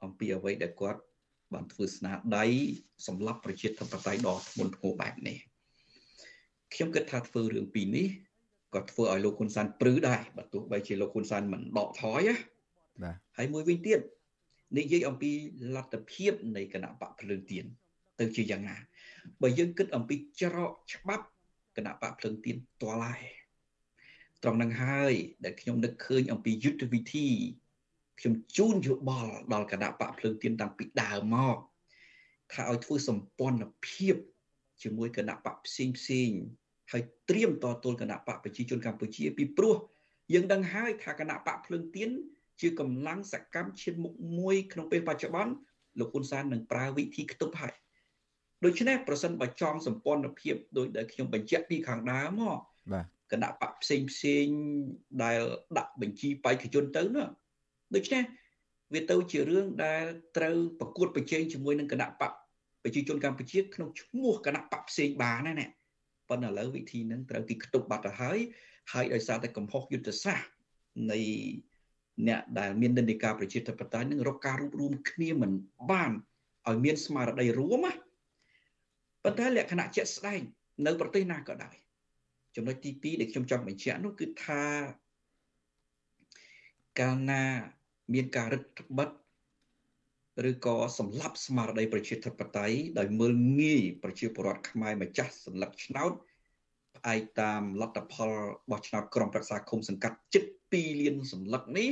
[0.03, 1.01] អំពីអ្វីដែលគាត់
[1.53, 2.45] បានធ្វើស្នាដៃ
[3.07, 5.37] សម្រាប់ប្រជាធិបតេយ្យដ៏ធ្ងន់ធ្ងរបែបនេះ
[6.73, 8.07] ខ្ញុំគិតថាធ្វើរឿងពីរនេះ
[8.75, 12.35] ក៏ធ្វើឲ្យលោកហ៊ុនសែនព្រឺដែរបើទោះបីជាលោកហ៊ុនសែនមិនដកថយណា
[13.03, 13.99] បាទហើយមួយវិញទៀត
[14.77, 15.31] និយាយអំពី
[15.75, 17.65] លទ្ធភាពនៃគណៈបកភ្លើងទៀន
[18.19, 18.77] ទៅជាយ៉ាងណា
[19.41, 21.25] បើយើងគិតអំពីច្រកច្បាប់
[21.77, 23.38] គណៈបកភ្លើងទៀនតលហើយ
[24.43, 25.13] ត្រង់នឹងហើយ
[25.43, 27.27] ដែលខ្ញុំនឹកឃើញអំពីយុទ្ធវិធី
[28.19, 31.57] ខ្ញុំជូនយោបល់ដល់គណៈបកភ្លើងទៀនតាំងពីដើមមក
[32.53, 34.15] ថាឲ្យធ្វើសម្ព័ន្ធភាព
[34.83, 36.29] ជាមួយគណៈបកផ្សេងផ្សេង
[36.91, 39.75] ហើយត្រៀមតទល់គណៈបកប្រជាជនកម្ពុជាពីព្រោះ
[40.33, 42.09] យើងដឹងហើយថាគណៈបកភ្លើងទៀន
[42.61, 45.53] ជាកម្លាំងសកម្មឈានមុខមួយក្នុងពេលបច្ចុប្បន្ន
[45.99, 47.73] លោកហ៊ុនសែននឹងប្រើវិធីខ្ទប់ហើយ
[48.65, 52.57] ដូច្នេះប្រសិនបើចង់សម្ព័ន្ធភាពដោយដែលខ្ញុំបញ្ជាក់ពីខាងដើមមក
[52.93, 54.45] បាទ គណៈបកផ្សេងផ្សេង
[55.23, 55.41] ដែល
[55.77, 57.27] ដាក់បញ្ជីបេក្ខជនទៅនោះ
[57.95, 58.23] ដូច្នេះ
[58.93, 60.03] វាទៅជារឿងដែល
[60.37, 62.31] ត្រូវប្រកួតប្រជែងជាមួយនឹងគណៈបក
[62.83, 65.69] ប្រជាជនកម្ពុជាក្នុងឈ្មោះគណៈបកផ្សេងបានណានេះ
[66.29, 68.39] ប៉ុន្តែឥឡូវវិធីហ្នឹងត្រូវទីខ្ទប់បាត់ទៅហើយ
[68.93, 70.47] ហើយដោយសារតែកំហុសយុទ្ធសាស្ត្រ
[71.11, 71.19] នៃ
[72.27, 75.51] អ្នកដែលមាននិន្នាការប្រជាធិបតេយ្យនឹងរកការរួបរวมគ្នាមិន
[75.91, 76.11] បាន
[76.67, 77.93] ឲ្យមានស្មារតីរួមណា
[79.23, 80.41] ប៉ុន្តែលក្ខណៈជាក់ស្ដែង
[80.85, 81.75] នៅប្រទេសណាក៏ដោយ
[82.59, 84.63] ចំណុចទី2ដែលខ្ញុំចង់បញ្ជាក់នោះគឺថា
[86.99, 87.43] កាលណា
[88.13, 88.63] មានការរឹត
[88.97, 89.19] បន្តឹង
[90.49, 96.11] ឬក៏សម្លាប់ស្មារតីប្រជាធិបតេយ្យដោយមើលងាយប្រជាពលរដ្ឋខ្មែរម្ចាស់សន្លឹកឆ្នោត
[96.95, 98.31] ផ្អែកតាមលទ្ធផល
[98.71, 100.43] បោះឆ្នោតក្រុមប្រឹក្សាឃុំសង្កាត់ជិត
[100.73, 101.91] 2លានសន្លឹកនេះ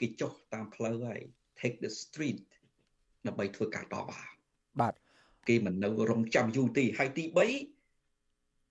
[0.00, 1.20] គេចុះតាមផ្លូវហើយ
[1.60, 2.38] take the street
[3.26, 4.20] ដើម្បីធ្វើការតវ៉ា
[4.80, 4.94] បាទ
[5.48, 7.77] គេមិននៅរងចាំយូរទេហើយទី3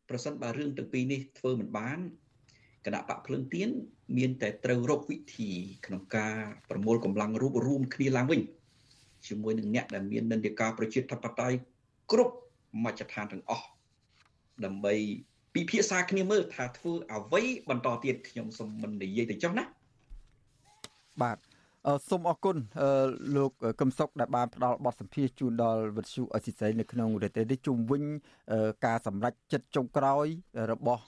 [0.10, 2.00] ប្រសិនបើរឿងទាំងពីរនេះធ្វើមិនបាន
[2.86, 3.70] គណៈបកភ្លឹងទៀន
[4.18, 5.50] មានតែត្រូវរកវិធី
[5.86, 6.38] ក្នុងការ
[6.70, 8.42] ប្រមូលកម្លាំងរួបរวมគ្នាឡើងវិញ
[9.28, 11.58] ជាមួយនឹងអ្នកដែលមាននិន្នាការប្រជាធិបតេយ្យ
[12.12, 12.36] គ្រប់
[12.84, 13.68] មជ្ឈដ្ឋានទាំងអស់
[14.66, 14.94] ដើម្បី
[15.54, 19.64] ពិភាក្សាគ្នាមើលថាធ្វើអ្វីបន្តទៀតខ្ញុំសូមមិននិយាយទៅចុះណា
[21.22, 21.47] បាទអ
[22.10, 22.58] សូមអរគុណ
[23.36, 28.04] លោកកឹមសុខដែលបានផ្ដល់បទសម្ភាសន៍ជូនដល់វិទ្យុអស៊ីសេរីនៅក្នុងរយៈពេលនេះជុំវិញ
[28.86, 30.26] ការសម្រេចចិត្តចុងក្រោយ
[30.72, 31.04] របស់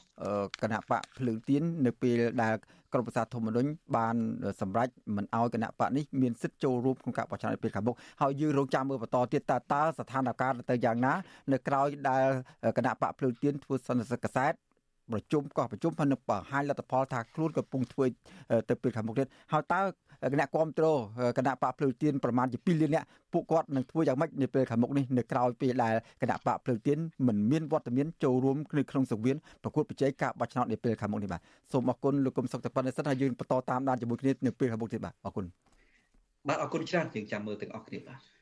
[0.61, 2.55] គណៈបកភ្លើងទៀននៅពេលដែល
[2.93, 4.15] ក្រមប្រសាធម្មនុញ្ញបាន
[4.61, 11.13] សម្រេចមិនអោយគណៈបកនេះមានសិទ្ធិចូលរួមក្នុងការបោះឆ្នោតពេលខាងមុខហើយយើងរងចាំមើលបន្តទៀតតើតើស្ថានភាពទៅយ៉ាងណា
[11.51, 12.27] នៅក្រៅដែល
[12.77, 14.53] គណៈបកភ្លើងទៀនធ្វើសន្និសីទកសែត
[15.13, 18.05] ប្រជុំកោះប្រជុំហើយនឹងបង្ហាញលទ្ធផលថាខ្លួនកំពុងធ្វើ
[18.69, 19.81] ទៅពេលខាងមុខទៀតហើយតើ
[20.33, 20.99] គណៈគ្រប់គ្រង
[21.37, 26.97] គណៈបកភ្លើងទៀនប្រមាណជា2លាននាក់ពួកគាត់នឹងធ្វើយ៉ាងម៉េចនៅពេលខាងមុខនេះនៅក្រៅពេលដែលគណៈបកភ្លើងទៀន
[27.27, 31.41] មិនមានវត្តមានចូលរួមនៅក្នុងសង្វៀនប្រកួតប្រជែងការបោះឆ្នោតនៅពេលខាងមុខនេះបាទ
[31.71, 35.45] សូមអរគុណលោកគុំសុខតែប៉ុណ្្នេះសិនហើយយើងបន្តតាមដានជាមួយគ្នានៅពេលខាងមុខទៀតបាទអរគុណ
[36.47, 38.38] បាទអរគុណច្រើនយើងចាំមើលទាំងអស់គ្នាបាទ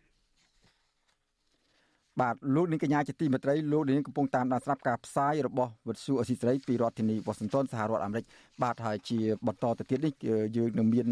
[2.22, 8.26] បាទលោកនាងកញ្ញាជាទីមេត្រីលោកនាងកំពុងតាមដានស្រាប់ការផ្សាយរបស់វិទ្យុអស៊ីសេរីពីរដ្ឋធានីវ៉ាស៊ីនតោនសហរដ្ឋអាមេរិក
[8.64, 10.14] បាទហើយជាបន្តទៅទៀតនេះ
[10.58, 11.08] យើងនឹងមាន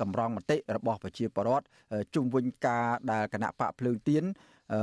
[0.00, 1.66] សម្រងមតិរបស់ប្រជាពលរដ្ឋ
[2.14, 4.24] ជុំវិញការដែលគណៈបកភ្លើងទៀន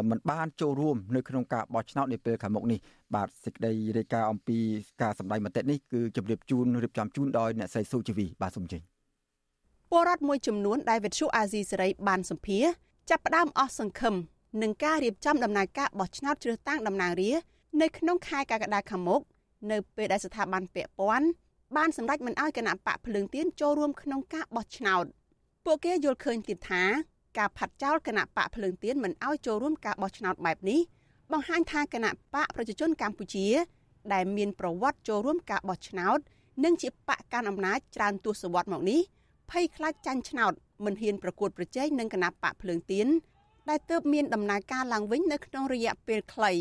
[0.10, 2.80] មិនបានចូលរួមនៅក្នុងការបោះឆ្នោតនាពេលខាងមុខនេះ
[3.16, 4.58] បាទសេចក្តីរាយការណ៍អំពី
[5.02, 8.82] ការសម្ដែងមតិនេះគឺជម្រាបជូនរៀបចំជូនដោយអ្នកស្រីសុជីវីបាទសូមជិញ
[9.92, 12.64] ពលរដ្ឋមួយចំនួនដែលវិទ្យុអាស៊ីសេរីបានសម្ភាស
[13.10, 14.16] ចាប់ផ្ដើមអស់សង្ឃឹម
[14.62, 17.48] នឹងការរៀបចំដំណើរការបោះឆ្នោតជ្រើសតាំងតំណាងរាស្ត្រ
[17.82, 19.22] នៅក្នុងខែកក្កដាខាងមុខ
[19.72, 21.28] នៅពេលដែលស្ថាប័នពាក់ព័ន្ធ
[21.76, 25.06] បានសម្រេចមិនអោយគណៈបកភ្លើងទៀនចូលរួមក្នុងការបោះឆ្នោត
[25.66, 26.84] ពួកគេយល់ឃើញទៀតថា
[27.38, 30.80] ការផាត់ចោលគណៈបកភ្លើងទៀនមិនអោយចូលរួមការបោះឆ្នោតបែបនេះ
[31.32, 33.48] បង្ហាញថាគណៈបកប្រជាជនកម្ពុជា
[34.14, 36.20] ដែលមានប្រវត្តិចូលរួមការបោះឆ្នោត
[36.64, 39.02] និងជាបកកាន់អំណាចច្រើនទសវត្សរ៍មកនេះ
[39.52, 40.54] ភ័យខ្លាចចាញ់ឆ្នោត
[40.86, 43.08] មិនហ៊ានប្រកួតប្រជែងនឹងគណៈបកភ្លើងទៀន
[43.70, 46.54] ដែលទើបមានដំណើរការឡើងវិញនៅក្នុងរយៈពេលខ្លី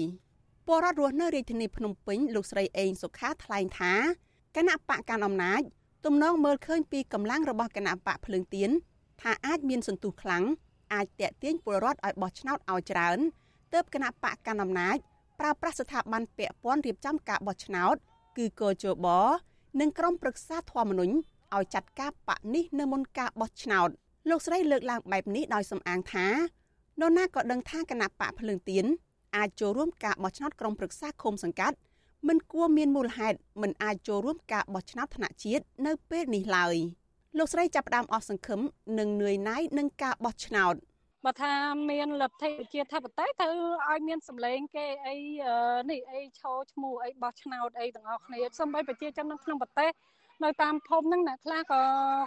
[0.67, 3.93] ពលរដ្ឋរស់នៅរាជធានីភ្នំពេញលោកស្រីអេងសុខាថ្លែងថា
[4.57, 5.63] គណៈបកកាន់អំណាច
[6.05, 8.71] ទំនងមើលឃើញពីកម្លាំងរបស់គណៈបកភ្លើងទៀន
[9.21, 10.45] ថាអាចមានសន្ទុះខ្លាំង
[10.95, 13.19] អាចតេទៀងពលរដ្ឋឲ្យបោះឆ្នោតឲ្យច្រើន
[13.73, 14.97] ទើបគណៈបកកាន់អំណាច
[15.41, 17.95] ប្រើប្រាស់ស្ថាប័នពាក់ព័ន្ធរៀបចំការបោះឆ្នោត
[18.37, 19.07] គឺកោជប
[19.81, 21.15] និងក្រុមប្រឹក្សាធម្មនុញ្ញ
[21.55, 23.89] ឲ្យចាត់ការបកនេះនៅមុនការបោះឆ្នោត
[24.29, 26.27] លោកស្រីលើកឡើងបែបនេះដោយសំអាងថា
[27.01, 28.85] នរណាក៏ដឹងថាគណៈបកភ្លើងទៀន
[29.37, 31.77] អាចចូលរួមការបោះឆ្នោតក្រុមប្រឹក្សាឃុំសង្កាត់
[32.29, 36.77] មិនគួរមានមូលហេតុមិនអាចចូលរួមការបោះឆ្នោតថ្នាក់ជាតិនៅពេលនេះឡើយ
[37.39, 38.61] លោកស្រីចាប់ផ្ដើមអស់សង្ឃឹម
[38.99, 40.75] និងនឿយណាយនឹងការបោះឆ្នោត
[41.25, 41.53] បើថា
[41.91, 43.55] មានលទ្ធិប្រជាធិបតេយ្យត្រូវ
[43.91, 45.17] ឲ្យមានសម្លេងគេអី
[45.91, 49.91] នេះអីឈោឈ្មោះអីបោះឆ្នោតអីទាំងអស់គ្នាសូម្បីប្រជាជននៅក្នុងប្រទេស
[50.45, 51.83] នៅតាមភូមិហ្នឹងអ្នកខ្លះក៏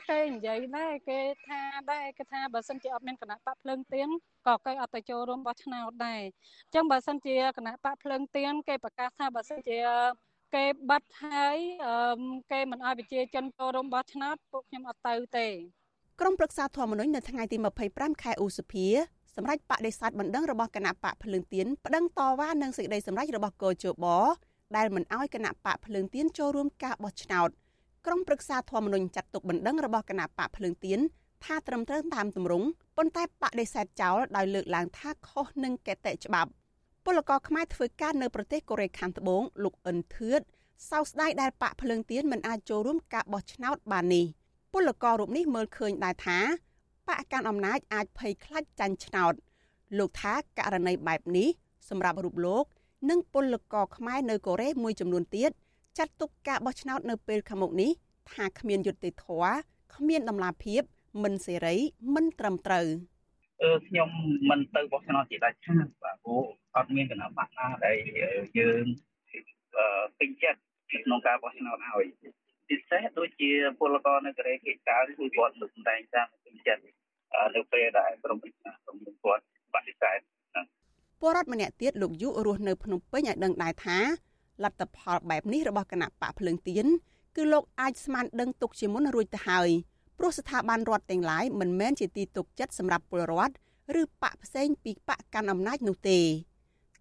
[0.10, 1.60] គេនិយាយដែរគេថា
[1.92, 4.10] ដែរគេថាបើសិនជាអត់មានគណៈបកភ្លើងទៀន
[4.48, 9.78] ក៏គេអត់ទៅចូលរួមបោះឆ្នោតដែរអញ្ចឹងបើសិនជាគណៈបកភ្លើងទៀនគេប្រកាសថាបើសិនជា
[10.56, 11.58] គេបាត់ហើយ
[12.52, 15.48] គេមិនអោយប្រជាជនចូលរួមបោះឆ្នោតពួកខ្ញុំអត់ទៅទេ
[16.20, 17.58] ក្រុមប្រឹក្សាធម្មនុញ្ញនៅថ្ងៃទី
[17.90, 18.88] 25ខែឧសភា
[19.36, 24.06] សម្រាប់បដិសេធបណ្ដឹងរបស់គណៈបកភ្លើងទៀនប្តឹងតវ៉ានឹងសេចក្តីសម្រេចរបស់កោជប
[24.76, 27.50] ដែលមិនអោយគណៈបកភ្លើងទៀនចូលរួមការបោះឆ្នោត
[28.06, 31.00] ក្រុមប្រឹក្សាធម្មនុញ្ញចាត់ទុកបណ្ដឹងរបស់គណៈបកភ្លើងទៀន
[31.46, 36.50] ថាត្រឹមត្រូវតាមទម្រង់ប៉ុន្តែបដិសេធចោលដោយលើកឡើងថាខុសនឹងកតិច្បាប់
[37.06, 40.40] ពលករខ្មែរធ្វើការនៅប្រទេសកូរ៉េខាងត្បូងលោកអិនធឿត
[40.90, 44.26] សោកស្ដាយដែលបកភ្លើងទៀនមិនអាចចូលរួមការបោះឆ្នោតបាននេះ
[44.74, 46.40] ពលកររូបនេះមើលឃើញដែរថា
[47.08, 49.34] បកកាន់អំណាចអាចភ័យខ្លាចចាញ់ឆ្នោត
[49.98, 51.50] លោកថាករណីបែបនេះ
[51.90, 52.66] សម្រាប់រូបលោក
[53.10, 55.52] និងពលករខ្មែរនៅកូរ៉េមួយចំនួនទៀត
[55.98, 57.92] ចាត់ទុកការបោះឆ្នោតនៅពេលខាងមុខនេះ
[58.34, 59.56] ថាគ្មានយុត្តិធម៌
[59.96, 60.82] គ្មានតម្លាភាព
[61.24, 61.76] មិនសេរី
[62.16, 62.88] មិនត្រឹមត្រូវ
[63.64, 64.10] អឺខ្ញុំ
[64.50, 66.44] មិនទៅបោះឆ្នោតជាដាច់ខាតបាទព្រោះ
[66.76, 67.98] អត់មានគណៈបកណាដែល
[68.60, 68.84] យើង
[70.20, 70.60] ពេញចិត្ត
[70.92, 72.06] ក្នុងការបោះឆ្នោតឲ្យ
[72.70, 76.84] ពិសេសដូចជាពលករនៅកូរ៉េគេចៅគឺគាត់លើកសម្ដែងតាមពេញចិត្ត
[77.56, 79.44] នៅពេលដែលក្រុមប្រឹក្សាក្រុមគាត់
[79.74, 80.20] បដិសេធ
[81.22, 84.00] ពលរដ្ឋម្នាក់ទៀតលោកយុរស់នៅភ្នំពេញឲ្យដឹងដែរថា
[84.64, 86.86] លទ្ធផលបែបនេះរបស់គណៈបកភ្លើងទៀន
[87.36, 89.70] គឺលោកអាចស្មានដឹងទុកជាមុនរួចទៅហើយ
[90.18, 93.54] ព្រោះស្ថាប័នរដ្ឋទាំងឡាយមិនមែនជាទីទុកចិត្តសម្រាប់ពលរដ្ឋ
[94.02, 96.20] ឬបកផ្សេងពីបកកាន់អំណាចនោះទេ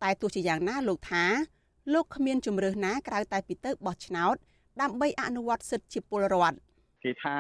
[0.02, 1.24] តែទោះជាយ៉ាងណាលោកថា
[1.92, 4.36] លោកគ្មានជំរើសណាក្រៅតែពីទៅបោះឆ្នោត
[4.80, 6.56] ដើម្បីអនុវត្តសិទ្ធិជាពលរដ្ឋ
[7.04, 7.36] គេថា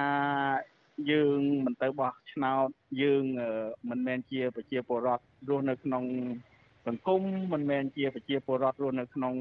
[1.10, 2.68] យើងមិនទៅបោះឆ្នោត
[3.02, 3.24] យើង
[3.88, 6.04] មិនមែនជាប្រជាពលរដ្ឋរស់នៅក្នុង
[6.86, 7.22] សង្គម
[7.52, 9.34] មិនមែនជាប្រជាពលរដ្ឋរស់នៅក្នុង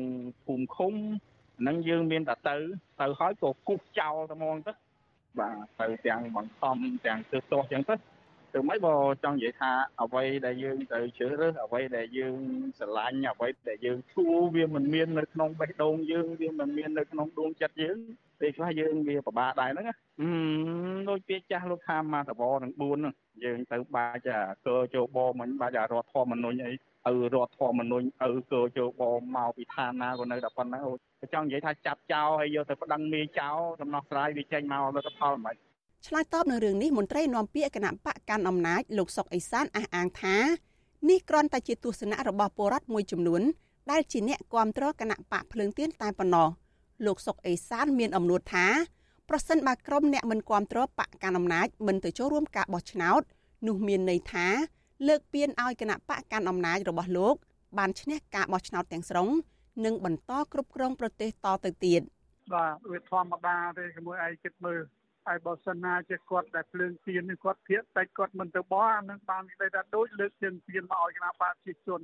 [0.45, 0.93] ភូមិឃុំ
[1.59, 2.55] ហ្នឹងយើងមានតែទៅ
[3.01, 4.73] ទៅហើយក៏គប់ចោលតែហ្មងទៅ
[5.39, 7.95] បាទទៅទាំងបង្ខំទាំងទើសទាស់ចឹងទៅ
[8.53, 9.71] ទៅមិនបើចង់និយាយថា
[10.01, 12.35] អ្វីដែលយើងទៅជ្រើសរើសអ្វីដែលយើង
[12.79, 17.97] ស្រឡាញ់អ្វីដែលយើងឈួរវាមិនមាននៅក្នុងបេះដូងយើងវាមិនមាននៅក្នុងដួងចិត្តយើង
[18.39, 19.87] ពេលខ្លះយើងវាពិបាកដែរហ្នឹង
[21.09, 23.13] ដូចពាក្យចាស់លោកថាមកតវនឹង4ហ្នឹង
[23.43, 26.73] យើងទៅបាច់អាកើចូលបមិញបាច់អារដ្ឋធម្មនុញ្ញអី
[27.11, 29.01] ឪរដ្ឋធម្មនុញ្ញឪកើចូលប
[29.35, 30.81] មកពីឋានណាក៏នៅតែប៉ុណ្ណឹង
[31.33, 35.55] ចង់និយាយថាចាប់ចោលហើយយកទៅប្តឹងមេចោលដំណោះស្រាយវាចេញមកលទ្ធផលមិន
[36.07, 40.37] ឆ្លើយតបនឹងរឿងនេះមន្ត្រីនាំពាក្យគណៈបកកាន់អំណាចលោកសុកអេសានអះអាងថា
[41.09, 43.41] នេះគ្រាន់តែជាទស្សនៈរបស់ពលរដ្ឋមួយចំនួន
[43.91, 46.49] ដែលជាអ្នកគាំទ្រគណៈបកភ្លើងទៀនតែប៉ុណ្ណោះ
[47.05, 48.67] លោកសុកអេសានមានអំណួតថា
[49.29, 53.21] ប្រសិនបើក្រុមអ្នកមិនគាំទ្របកកាន់អំណាចមិនទៅចូលរួមការបោះឆ្នោត
[53.67, 54.47] នោះមានន័យថា
[55.07, 57.35] លើកពៀនឲ្យគណៈបកកាន់អំណាចរបស់លោក
[57.77, 59.27] បានឈ្នះការបោះឆ្នោតទាំងស្រុង
[59.85, 62.01] និងបន្តគ្រប់គ្រងប្រទេសតទៅទៀត
[62.53, 64.79] បាទវាធម្មតាទេជាមួយឯងគិតមើល
[65.27, 72.01] ហើយបើសិនណាជាគាត់ដែលភ្លើងទៀននេះគាត់ភៀកតែគាត់មិនទៅបោះអានឹងបាននិយាយថាដូចលើកជើងទៀនមកឲ្យគណៈបកប្រជាជន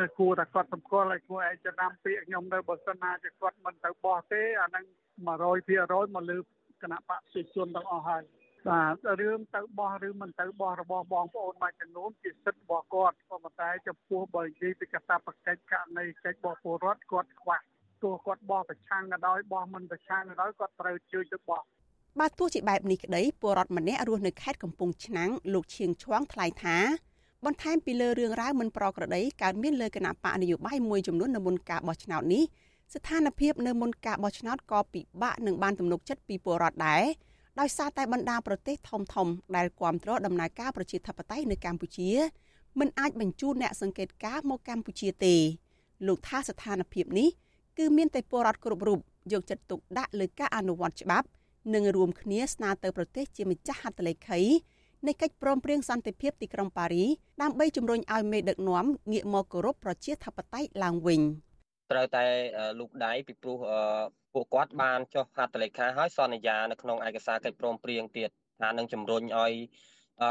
[0.00, 4.84] នៅគួរតែគាត់សម្គាល់ឲ្យគួរឯងចំណាំពាក្យខ្ញុំទៅបើសិនណាជាគាត់មិនទៅបោះទេអានឹង
[5.46, 6.38] 100%មកលើ
[6.82, 8.22] គណៈបកប្រជាជនទាំងអស់ហើយ
[8.66, 17.58] បាទរឿងទៅបោះឬមិនទៅបោះរបស់បងប្អូនមួយចំនួនជាសិទ្ធិរបស់គាត់ក៏ប៉ុន្តែចំពោះបើនិយាយពីកាតព្វកិច្ចករណីកិច្ចរបស់ពលរដ្ឋគាត់ខ្វះ
[18.02, 21.62] ទោះគាត់បោះប្រឆាំងក៏ដោយបោះមិនប្រឆាំងក៏ដោយគាត់ត្រូវជួយទៅបោះ
[22.20, 26.76] បាទទោះជាបែបនេះក្តីពលរដ្ឋម្នាក់រស់នៅខេត្តកំពង់ឆ្នាំងលោកឈៀងឈួងថ្លែងថា
[27.44, 32.44] បន្ថែមពីលើរឿងរ៉ាវមិនប្រក្រតីកើតមានលើគណៈបកនយោបាយមួយចំនួននៅមុនការបោះឆ្នោតនេះ
[32.94, 37.04] ស្ថានភាពនៅមុនការបោះឆ្នោតក៏ពិបាកនឹងបានទំនុកចិត្តពីពលរដ្ឋដែរ
[37.60, 42.10] ដោយសារតែបណ្ដាប្រទេសធំធំដែលគ្រប់គ្រងដំណើរការប្រជាធិបតេយ្យនៅកម្ពុជា
[42.80, 45.34] មិនអាចបញ្ជូនអ្នកសង្កេតការមកកម្ពុជាទេ
[46.06, 47.28] លោកថាស្ថានភាពនេះ
[47.78, 48.98] គឺមានតែពលរដ្ឋគ្រប់រូប
[49.32, 51.26] យកចិត្តទុកដាក់លើការអនុវត្តច្បាប់
[51.74, 54.40] និងរួមគ្នាស្នើទៅប្រទេសជាម្ចាស់ហត្ថលេខី
[55.06, 57.04] នៃកិច្ចព្រមព្រៀងសន្តិភាពទីក្រុងប៉ារី
[57.42, 61.20] ដើម្បីជំរុញឲ្យមេដឹកនាំងាកមកគោរពប្រជាធិបតេយ្យឡើងវិញ
[61.92, 62.24] ត្រូវតែ
[62.78, 63.58] លូកដៃពីព្រោះ
[64.38, 68.30] ពួកគាត់បានចុះហត្ថលេខាហើយសន្យានៅក្នុងឯកសារកិច្ចព្រមព្រៀងទៀត
[68.60, 69.52] ថានឹងជំរុញឲ្យ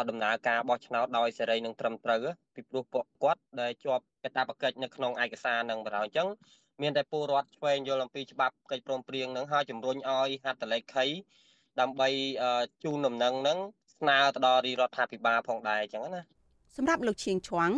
[0.10, 2.20] ដំណើរការបោះឆ្នោតដោយសេរីនិងត្រឹមត្រូវ
[2.55, 6.28] ពីព្រោះពួកគាត់ដែលជាប់កាតព្វកិច្ចនៅក្នុងឯកសារនឹងបណ្ដោយអញ្ចឹង
[6.82, 11.05] មានតែពលរដ្ឋឆ្វេងយល់អំពីច្បាប់កិច្ចព្រមព្រៀងនឹងហើយជំរុញឲ្យហត្ថលេខី
[11.80, 12.10] ដើម្បី
[12.84, 13.58] ជូនដំណឹងនឹង
[13.95, 16.24] ស្នើទៅដល់រាជរដ្ឋាភិបាលផងដែរអញ្ចឹងណា
[16.76, 17.70] សម្រាប់លោកឈៀងឈួង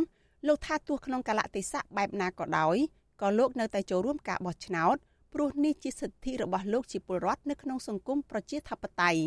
[0.48, 2.78] លោកថាទោះក្នុងកលៈទេសៈបែបណាក៏ដោយ
[3.22, 4.98] ក៏លោកនៅតែចូលរួមការបោះឆ្នោត
[5.34, 9.22] ព្រោះនេះជាសិទ្ធិរបស់លោកជាពលរដ្ឋនៅក្នុងសង្គមប្រជាធិបតេយ្យ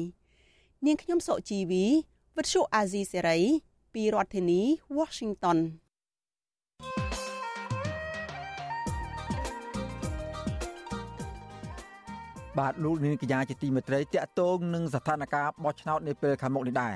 [0.86, 1.84] នាងខ្ញុំសុជីវី
[2.36, 3.38] វិទ្យុអាស៊ីសេរី
[3.94, 4.61] ពីរដ្ឋធានី
[4.98, 5.59] Washington
[12.59, 16.94] បាទលោកនាងកញ្ញាជាទីមេត្រីតកតងនឹងស្ថានភាពបោះឆ្នោតនាពេលខាងមុខនេះដែរ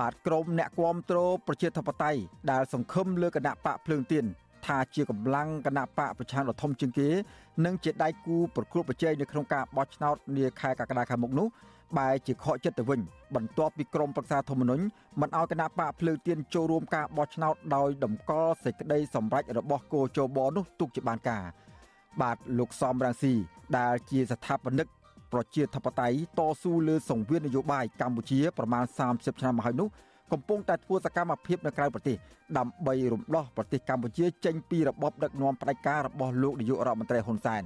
[0.00, 4.24] បាទក្រមអ្នកគាំទ្រប្រជាធិបតេយ្យដែលសង្ឃឹមលើគណៈបកភ្លើងទៀន
[4.66, 7.08] ថាជាកម្លាំងគណៈបកប្រឆាំងដ៏ធំជាងគេ
[7.64, 11.46] និងជាដៃគូប្រកួតប្រជែងនៅក្នុងការបោះឆ្នោតនាខែកក្កដាខាងមុខនោះ
[11.98, 13.00] បែរជាខកចិត្តទៅវិញ
[13.34, 14.84] បន្ទាប់ពីក្រមប្រឹក្សាធម្មនុញ្ញ
[15.20, 21.44] មិនអោយគណៈបកភ្លើងទៀនចូលរួមការបោះឆ្នោតដោយតម្កល់សេចក្តីសម្រេចរបស់គោចបនោះទុកជាបានការ
[22.20, 23.34] បាទលោកសំរាំងស៊ី
[23.78, 24.86] ដែលជាស្ថាបនិក
[25.32, 29.88] ប្រជាធិបតេយ្យតស៊ូលើសង្វៀននយោបាយកម្ពុជាប្រមាណ30ឆ្នាំមកហើយនោះ
[30.32, 32.16] កំពុងតែធ្វើសកម្មភាពនៅក្រៅប្រទេស
[32.58, 37.62] ដើម្បីរំដោះប្រទេសកម្ពុជាចេញពីរបបដឹកនាំផ្ដាច់ការរបស់លោកនាយករដ្ឋមន្ត្រីហ៊ុនសែន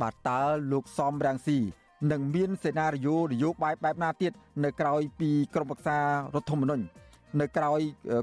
[0.00, 0.40] បាទតើ
[0.72, 1.58] លោកសំរាំងស៊ី
[2.12, 4.32] នឹងមានសេណារីយ៉ូនយោបាយបែបណាទៀត
[4.64, 5.98] នៅក្រៅពីក្រមប្រឹក្សា
[6.34, 6.84] រដ្ឋធម្មនុញ្ញ
[7.40, 7.70] នៅក្រៅ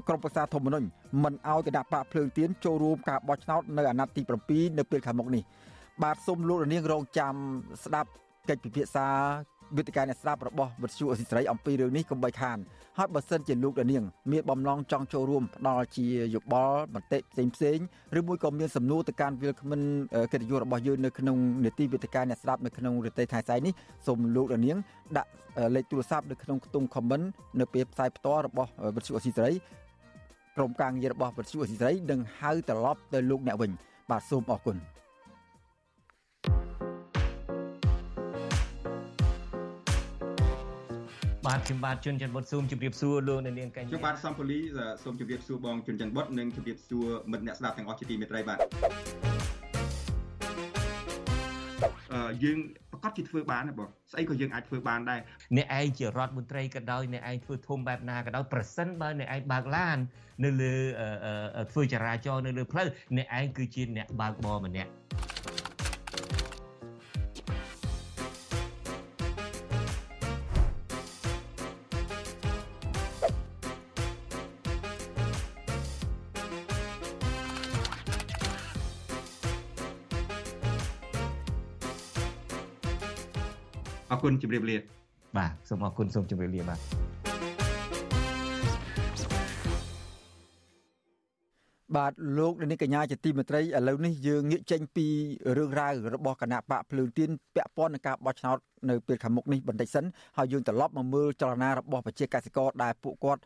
[0.08, 0.86] ក្រមប្រឹក្សាធម្មនុញ្ញ
[1.24, 5.42] មិនអោយគណៈបកភ្លើងទៀនចូលរួមការបោះឆ្នោតនៅអាណត្តិទី7នៅពេលខាងមុខនេះ
[6.02, 7.34] បាទសូមលោករនាងរងចាំ
[7.84, 8.10] ស្ដាប់
[8.48, 9.08] កិច្ចពិភាក្សា
[9.76, 12.58] វេទិកាអ្នកស្ដាប់របស់វិទ្យុអស៊ីសេរីអំពីរឿងនេះកុំបីខាន
[12.98, 17.78] ហើយបើសិនជាលោកដានាងមានបំណងចង់ចូលរួមផ្ដល់ជាយោបល់មតិផ្សេងផ្សេង
[18.18, 19.80] ឬមួយក៏មានសំណួរទៅកាន់វិលគ្មិន
[20.32, 23.72] កិត្តិយសរបស់យើងនៅក្នុងនេតិវេទិកាអ្នកស្ដាប់នៅក្នុងរទេសថៃសៃនេះ
[24.06, 24.76] សូមលោកដានាង
[25.16, 25.30] ដាក់
[25.74, 27.24] លេខទូរស័ព្ទនៅក្នុងខ្ទង់ comment
[27.60, 29.52] នៅពេលផ្សាយផ្ទាល់របស់វិទ្យុអស៊ីសេរី
[30.56, 33.70] ក្រុមការងាររបស់វិទ្យុអស៊ីសេរីនឹងហៅត្រឡប់ទៅលោកអ្នកវិញ
[34.10, 34.76] បាទសូមអរគុណ
[41.46, 44.58] បាទខ្ញុំបាទជួនច័ន្ទបុតស៊ូមជម្រាបសួរលោកនៅនាងកញ្ញាខ្ញុំបាទសំពូលី
[45.04, 48.58] សូមជម្រាបសួរបងជួនច័ន្ទបុតនិងជម្រាបសួរមិត្តអ្នកស្ដាប់ទាំងអស់ជាទីមេត្រីបាទ
[52.12, 52.58] អឺយើង
[52.92, 55.20] ប្រកាសជាធ្វើបានណាបងស្អីក៏យើងអាចធ្វើបានដែរ
[55.56, 59.98] អ្នកឯងជារដ្ឋមន្ត្រីក៏ដោយអ្នកឯងធ្វើធំបែបណាក៏ដោយប្រសិនបើអ្នកឯងបើកឡាន
[60.44, 60.74] នៅលើ
[61.72, 64.90] ធ្វើចរាចរណ៍នៅលើផ្លូវអ្នកឯងគឺជាអ្នកបើកបរម្នាក់
[84.24, 84.76] គុណជម្រាបលា
[85.36, 86.80] បាទសូមអរគុណសូមជម្រាបលាបាទ
[91.96, 95.06] បាទលោកនាងកញ្ញាជាទីមេត្រីឥឡូវនេះយើងងាកចេញពី
[95.56, 98.58] រឿងរ៉ាវរបស់គណៈបកភ្លើងទៀនពាក់ព័ន្ធនឹងការបោះឆ្នោត
[98.90, 100.04] នៅពេលខាងមុខនេះបន្តិចសិន
[100.36, 103.40] ហើយយើងត្រឡប់មកមើលចលនារបស់ប្រជាកសិករដែលពួកគាត់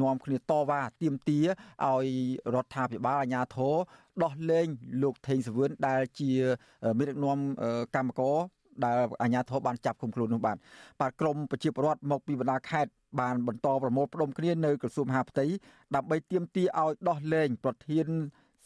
[0.00, 1.46] នាំគ្នាតវ៉ាទាមទារ
[1.86, 2.06] ឲ្យ
[2.54, 3.74] រដ្ឋាភិបាលអាជ្ញាធរ
[4.22, 4.66] ដោះលែង
[5.02, 6.30] លោកថេងសវឿនដែលជា
[6.98, 7.38] មេដឹកនាំ
[7.96, 8.38] កម្មករ
[8.84, 10.56] ដែលអាជ្ញាធរបានចាប់ឃុំខ្លួននោះបាទ
[11.00, 15.46] បាទក្រមប្រជាពលរដ្ឋមកពីបណ្ដាខេត្តបានបន្តប្រមូលផ្ដុំគ្នានៅក្រសួងមហាផ្ទៃ
[15.94, 18.06] ដើម្បីទាមទារឲ្យដោះលែងប្រធាន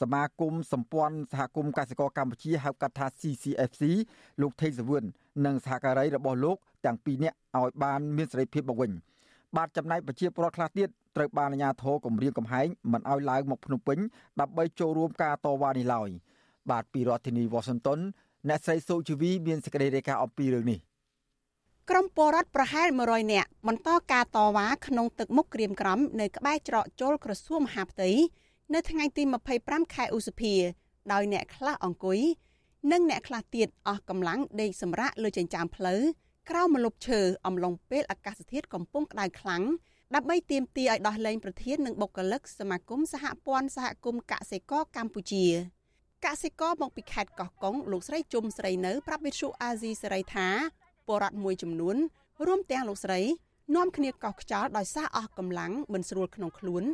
[0.01, 3.83] សមាគមសម្ព័ន្ធសហគមន៍កសិករកម្ពុជាហៅកាត់ថា CCFC
[4.41, 5.05] លោកថេងសវឿន
[5.47, 8.93] និងសហការីរបស់លោកទាំងពីរនាក់ឲ្យបានមានសេរីភាពមកវិញ
[9.57, 13.99] បាទចំណែកប្រជាពលរដ្ឋខ្លះទៀតត្រូវបានអាជ្ញាធរគម្រាមកំហែងមិនឲ្យឡើងមកភ្នំពេញ
[14.41, 16.09] ដើម្បីចូលរួមការតវ៉ានេះឡើយ
[16.71, 17.99] បាទពីរដ្ឋធានីវ៉ាស៊ីនតោន
[18.49, 20.79] អ្នកស្រីសូជីវីមានសេចក្តីរាយការណ៍អំពីរឿងនេះ
[21.91, 28.11] ក្រុមពលរដ្ឋប្រហែល100នាក់បន្តការតវ៉ាក្នុងទឹកមុខក្រៀមក្រំនៅក្បែរច្រកចូលក្រសួងមហាផ្ទៃ
[28.75, 29.23] នៅថ្ងៃទី
[29.59, 30.55] 25ខែឧសភា
[31.13, 32.21] ដោយអ្នកខ្លះអង្គុយ
[32.93, 36.01] និងអ្នកខ្លះទៀតអស់កម្លាំងដេកសម្រាកលើចិញ្ចើមផ្លូវ
[36.51, 39.63] ក្រោមម្លប់ឈើអំឡុងពេលអាកាសធាតុកំពុងក្តៅខ្លាំង
[40.15, 45.47] ដើម្បីទាមទារឲ្យដោះលែងប្រធាននិងបុគ្គលិកសមាគមសហព័ន្ធសហគមន៍កសិករកម្ពុជា
[46.25, 50.49] កសិករមកពីខេត្តកោះកុងលោកស្រីជុំស្រីនៅប្រាប់វិទ្យុអាស៊ីសេរីថា
[51.09, 51.97] បរដ្ឋមួយចំនួន
[52.47, 53.21] រួមទាំងលោកស្រី
[53.77, 56.85] នាំគ្នាកោះខ្យល់ដោយសារអស់កម្លាំងមិនស្រួលក្នុងខ្លួន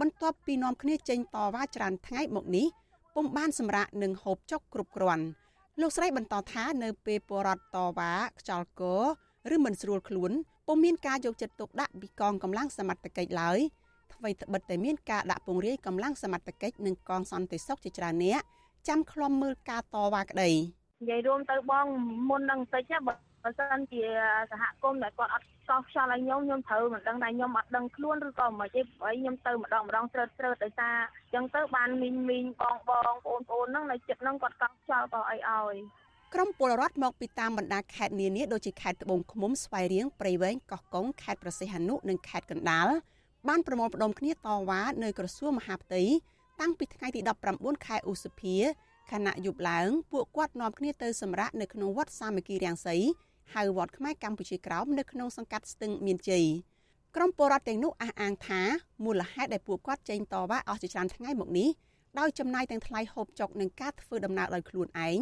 [0.00, 2.66] បន្ទាប់ពីនាំគ្នាចេញតវ៉ាច្រើនថ្ងៃមកនេះ
[3.14, 5.24] ពុំបានសម្រាកនិងហូបចុកគ្រប់គ្រាន់
[5.80, 8.82] លោកស្រីបន្តថានៅពេលបរដ្ឋតវ៉ាខ្យល់ក
[9.54, 10.30] ឬមិនស្រួលខ្លួន
[10.66, 13.58] ពុំមានការយកចិត្តទុកដាក់ពីកងកម្លាំងសមត្ថកិច្ចឡើយ
[14.12, 18.42] អ្វីត្បិតតែមានការដាក់ពង្រាយកម្លាំងសមត្ថកិច្ចនិងកងសន្តិសុខជាច្រើនអ្នក
[18.88, 20.50] ចាំខ្លំមើលការតវ៉ាក្តី
[21.02, 21.86] និយាយរួមទៅបង
[22.28, 23.14] មុននឹងបន្តិចបើ
[23.44, 24.02] បើសិនជា
[24.50, 35.74] សហគមន៍ដែលគាត់អត់កោសខ្យល់ឲ្យខ្ញុំខ្ញុំត្រូវមិនដឹងថាខ្ញុំអត់ដឹងខ្លួនឬក៏មិនទេព្រោះខ្ញុំទៅម្ដងម្ដងត្រើតត្រើតដោយសារអញ្ចឹងទៅបានមីងមីងបងបងបងប្អូនហ្នឹងនៅចិត្តហ្នឹងគាត់កោសខ្យល់ក៏អីឲ្យ
[36.34, 42.88] ក្រុមពលរដ្ឋមកពីតាមបណ្ដាខេត្តនានាដូចជាខេត្តត្បូងឃ្មុំស្វាយរៀងព្រៃវែងកោះកុងខេត្តប្រសិទ្ធនុនិងខេត្តកណ្ដាល
[43.48, 44.36] បានប្រមូលផ្ដុំគ្នាត
[44.70, 46.02] វ៉ានៅក្រសួងមហាផ្ទៃ
[46.60, 47.20] តាំងពីថ្ងៃទី
[47.54, 48.56] 19ខែឧសភា
[49.10, 52.96] ខណៈយប់ឡើងពួកគាត់នាំគ្នាទៅសម្រាកនៅក្នុងវត្តសាមគ្គីរាំងសី
[53.54, 56.46] ហៅវត្តខ្មែរកម្ពុជាក្រោមនៅក្នុងសង្កាត់ស្ទឹងមានជ័យ
[57.16, 58.60] ក្រុមពលរដ្ឋទាំងនោះអះអាងថា
[59.04, 61.68] មូលហេតុដែលពួកគាត់ចេញតវ៉ាអស់ជាច្រើនថ្ងៃមកនេះ
[62.18, 65.18] ដោយចំណាយទាំងថ្លៃហូបចុកនិងការធ្វើដំណើរដោយខ្លួនឯង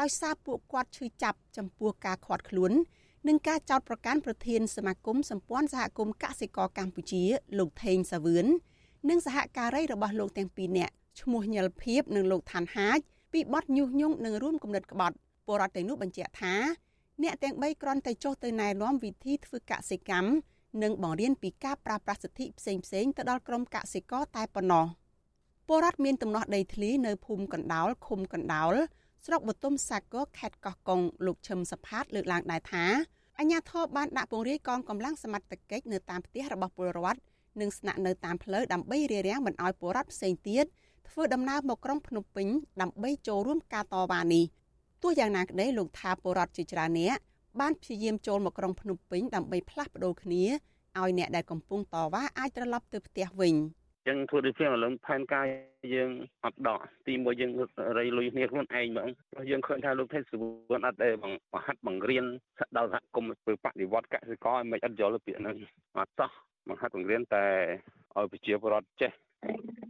[0.00, 2.72] ដោយសារពួកគាត់ឈឺចាប់ចំពោះការខាត់ខ្លួន
[3.28, 7.22] និងការចោទប្រកាន់ប្រធានសមាគមសម្ព័ន្ធសហគមន៍កសិករកម្ពុជា
[7.58, 8.46] លោកថេងសាវឿន
[9.08, 12.98] និងសហការីរបស់លោកទាំងពីរនាក់ឈ្មោះញិលភៀបនិងលោកឋានហាជ
[13.32, 16.54] ពីបទញុះញង់និងរួមគំនិតក្បត់ពលរដ្ឋទាំងនោះបញ្ជាក់ថា
[17.22, 20.30] អ្នកទាំង3គ្រាន់តែចុះទៅណែនាំវិធីធ្វើកសិកម្ម
[20.82, 24.86] និងបង្រៀនពីការប្រើប្រាស់សិទ្ធិផ្សេងផ្សេងទៅដល់ក្រុមកសិករតែប៉ុណ្ណោះ
[25.68, 28.74] ពលរដ្ឋមានទំនាស់ដីធ្លីនៅភូមិកណ្ដោលឃុំកណ្ដោល
[29.24, 32.84] ស្រុកបទុមសាគរខេត្តកោះកុងលោកឈឹមសផាតលើកឡើងដែរថា
[33.38, 37.20] អញ្ញាធរបានដាក់ពង្រាយកងកម្លាំងសមត្ថកិច្ចនៅតាមផ្ទះរបស់ពលរដ្ឋ
[37.60, 40.64] និងស្នាក់នៅតាមផ្លូវដើម្បីរារាំងមិនឲ្យពលរដ្ឋផ្សេងទៀត
[41.08, 42.46] ធ្វើដំណើរមកក្រុងភ្នំពេញ
[42.80, 44.44] ដើម្បីចូលរួមការតវ៉ានេះ
[45.02, 47.18] ទោះយ៉ាងណាក្តីលោកថាពលរដ្ឋជាច្រើនអ្នក
[47.60, 50.44] បានព្យាយាមចូលមកក្រុងភ្នំពេញដើម្បីផ្លាស់ប្ដូរគ្នា
[50.98, 53.54] ឲ្យអ្នកដែលកំពុងតវ៉ាអាចត្រឡប់ទៅផ្ទះវិញ
[54.08, 55.46] ចឹងធ្វើដូចជាឥឡូវផែនការ
[55.94, 56.10] យើង
[56.44, 57.52] អត់ដកទីមួយយើង
[57.98, 62.24] រៃលុយគ្នាខ្លួនឯងហ្មងព្រោះយើងឃើញថាលោកថេសវឿនអត់ដែលបង្ហាត់បង្រៀន
[62.76, 65.56] ដល់សហគមន៍ធ្វើបដិវត្តកសិករឲ្យមិនអត់យល់ពាក្យហ្នឹង
[65.98, 66.30] អត់សោះ
[66.68, 67.46] បង្ហាត់បង្រៀនតែ
[68.16, 69.10] ឲ្យប្រជាពលរដ្ឋចេះ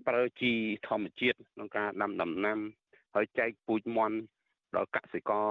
[0.07, 0.53] ប្រើជី
[0.87, 2.59] ធម្មជាតិក្នុងការដាំដំណាំ
[3.14, 4.16] ហើយចែកពូជមន់
[4.77, 5.49] ដល់កសិករ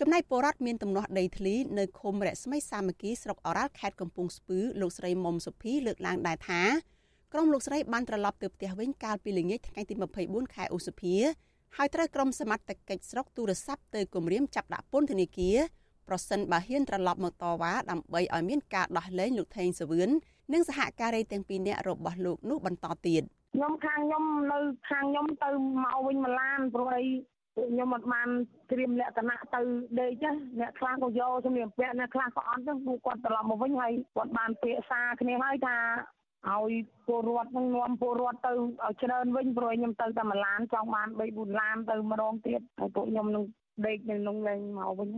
[0.00, 6.62] ចំណែកពលរដ្ឋមានទំនាស់ដីធ្លីនៅឃុំរស្មីសាមគ្គីស្រុកអរ៉ាល់ខេត្តកំពង់ស្ពឺលោកស្រីមុំសុភីលើកឡើងដែរថា
[7.32, 11.14] ក្រុមលោកស្រីបានត្រឡប់ទៅផ្ទះវិញកាលពីល្ងាចថ្ងៃទី24ខែឧសភា
[11.76, 15.58] ហើយត្រូវក្រុមសមត្ថកិច្ចស្រុកទូរស័ព្ទទៅគម្រាមចាប់ដាក់ពន្ធនាគារ
[16.08, 20.08] ប្រសិនបើហ៊ានត្រឡប់មកតវ៉ាដើម្បីឲ្យមានការដោះលែងលោកថេងសវឿន
[20.52, 23.22] និងសហការីទាំងពីរនាក់របស់លោកនោះបន្តទៀត
[23.54, 24.58] ខ្ញុំខាងខ្ញុំនៅ
[24.90, 25.50] ខាងខ្ញុំទៅ
[25.84, 27.04] មកវិញមួយឡានព្រោះអី
[27.70, 28.28] ខ្ញុំអត់បាន
[28.70, 29.60] ត្រៀមលក្ខណៈទៅ
[30.00, 35.76] ដេកណាអ្នកខ្លះក៏យកសម្លៀកបំពាក់អ្នកខ្លះក៏អត់ចឹងពួកគាត់ត្រឡប់មកវិញហើយគាត់បានពាក្យសារគ្នាហើយថា
[36.50, 36.72] ឲ្យ
[37.06, 43.44] ពលរដ្ឋនឹងនាំពលរដ្ឋទៅឲ្យច្រើនវិញព្រោះខ្ញុំទៅតែមួយឡានចង់បាន3 4ឡានទៅម្ដងទៀតហើយពួកខ្ញុំនឹង
[43.86, 45.08] ដេកនៅក្នុងលេងមកវិញ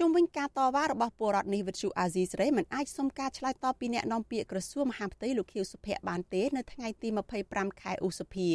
[0.00, 7.08] ជុំវិញការតវ៉ារបស់ពលរដ្ឋនេះវិទ្យុអាស៊ីសេរីមិនអាចសុំការឆ្លើយតបពីអ្នកនាំពាក្យក្រសួងមហាផ្ទៃលោកខៀវសុភ័ក្របានទេនៅថ្ងៃទី
[7.44, 8.48] 25ខែឧសភា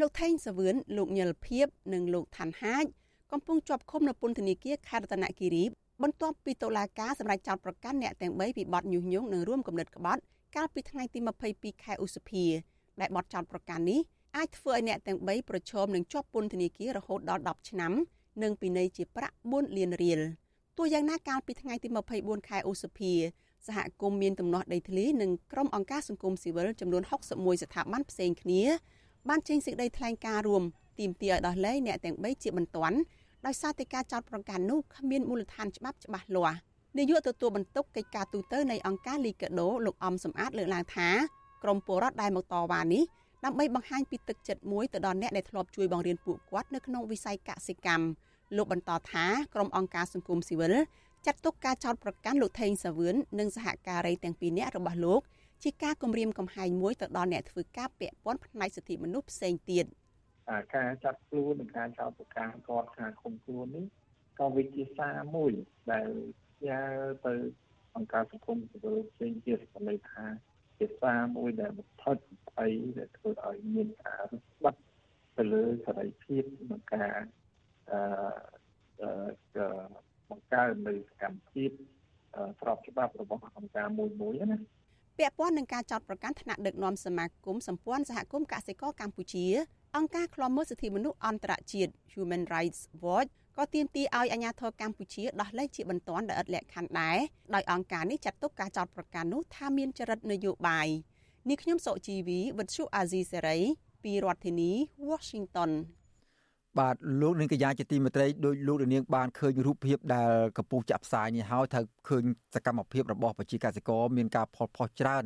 [0.00, 2.84] លោកថេងសាវឿនលោកញិលភៀបនិងលោកឋានហាជ
[3.32, 5.64] កំពុងជាប់ឃុំនៅពន្ធនាគារខេត្តរតនគិរី
[6.02, 10.20] បន្ទាប់ពីតុលាការសម្រេចចោទប្រកាន់អ្នកទាំង3ពីបទញុះញង់និងរួមគំនិតក្បត់
[10.56, 11.18] កាលពីថ្ងៃទី
[11.52, 12.44] 22ខែឧសភា
[13.00, 14.00] ដែលបទចោទប្រកាន់នេះ
[14.36, 17.92] អាចធ្វើឲ្យអ្នកទាំង3ប្រឈមនឹងជាប់ពន្ធនាគាររហូតដល់10ឆ្នាំ
[18.42, 20.22] និងពិន័យជាប្រាក់4លានរៀល
[20.78, 23.12] ទោះយ៉ាងណាកាលពីថ្ងៃទី24ខែឧសភា
[23.66, 27.02] សហគមន៍មានទំនាស់ដីធ្លីនិងក្រុមអង្គការសង្គមស៊ីវិលចំនួន
[27.32, 28.62] 61ស្ថាប័នផ្សេងគ្នា
[29.28, 30.62] បានចេញសេចក្តីថ្លែងការណ៍រួម
[30.98, 32.96] ទាមទារឲ្យដោះលែងអ្នកទាំង3ជាបន្ទាន់
[33.46, 36.58] ដោយសារតែការចោទប្រកាន់នោះគ្មានមូលដ្ឋានច្បាប់ច្បាស់លាស់
[36.98, 41.08] នាយកទទួលបន្ទុកកិច្ចការទូតនៃអង្គការលីកាដូលោកអំសំអាតលើកឡើងថា
[41.62, 43.02] ក្រមពលរដ្ឋដែលមកតវ៉ានេះ
[43.44, 48.04] ដើម្បីបង្ហាញពីទឹកចិត្តមួយទៅដល់អ្នកដែលធ្លាប់ជួយបង្រៀនពួកគាត់នៅក្នុងវិស័យកសិកម្ម
[48.56, 50.74] លោកបន្តថាក្រុមអង្គការសង្គមស៊ីវិល
[51.26, 55.20] ចាត់ទុកការចោទប្រកាន់លោកថេងសាវឿននិងសហការីទាំងពីរនាក់របស់លោក
[55.62, 59.86] ជាការគំរាមកំហែងមួយទៅដល់អ្នកធ្វើការពាក់ព័ន្ធផ្នែកសិទ្ធិមនុស្សផ្សេងទៀត
[60.76, 63.86] ការចាត់ខ្លួននិងការចោទប្រកាន់គាត់ថាឃុំខ្លួននេះ
[64.38, 65.52] ក៏វិជាសារមួយ
[65.92, 66.08] ដែល
[66.68, 66.82] យ៉ា
[67.26, 67.34] ទៅ
[67.96, 70.24] អង្គការសង្គមស៊ីវិលផ្សេងទៀតក៏លេថា
[70.78, 72.16] ជាសារមួយដែលបន្ថយ
[72.58, 74.94] អីដែលធ្វើឲ្យមានការរឹតបន្តឹង
[75.36, 77.43] ទៅលើសេរីភាពក្នុងការអឺ
[80.30, 81.70] បង្កើននៅសកម្មភាព
[82.60, 84.58] ស្របច្បាប់របស់អង្គការមួយមួយណា
[85.18, 89.46] ពាក់ព័ន្ធនឹងការចោទប្រកាន់ថ្នាក់ដឹកនាំសមាគមសម្ព័ន្ធសហគមន៍កសិករកម្ពុជា
[89.96, 97.18] អង្គការឃ្លាំមើលសិទ្ធិមនុស្សអន្តរជាតិ Human Rights Watch ក៏ទាមទារឲ្យអាជ្ញាធរកម្ពុជាដោះលែងជាបន្ទាន់ដោយឥតលក្ខខណ្ឌដែរ
[97.54, 100.88] ដោយអង្គការនេះចាត់ទុកការចោទប្រកាន់នោះថាមានចរិតនយោបាយ
[101.48, 103.58] នេះខ្ញុំសុជីវីវិទ្យុអាស៊ីសេរី
[104.04, 104.72] ពីរដ្ឋធានី
[105.08, 105.70] Washington
[106.80, 115.24] បាទលោកនាងកញ្ញាជាទីមេត្រីដោយលោកនាងបានឃើញរូបភាពដែលកំពុងចាក់ផ្សាយនេះហើយថាឃើញសកម្មភាពរបស់ប្រជាកសិករមានការផលផុសច្រើន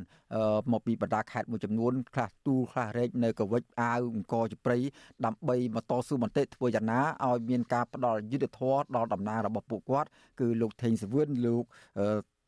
[0.72, 4.78] មកពីបណ្ដាខេត្តមួយចំនួនខ្លះទូលខ្លះរែកនៅកវិចអាវអង្គរជព្រៃ
[5.24, 10.08] ដើម្បីមកតស៊ូមតិធ្វើយ៉ាងណាឲ្យមានការផ្ដល់យុទ្ធធម៌ដល់ដំណើររបស់ពួកគាត់
[10.40, 11.64] គឺលោកថេងសវឿនលោក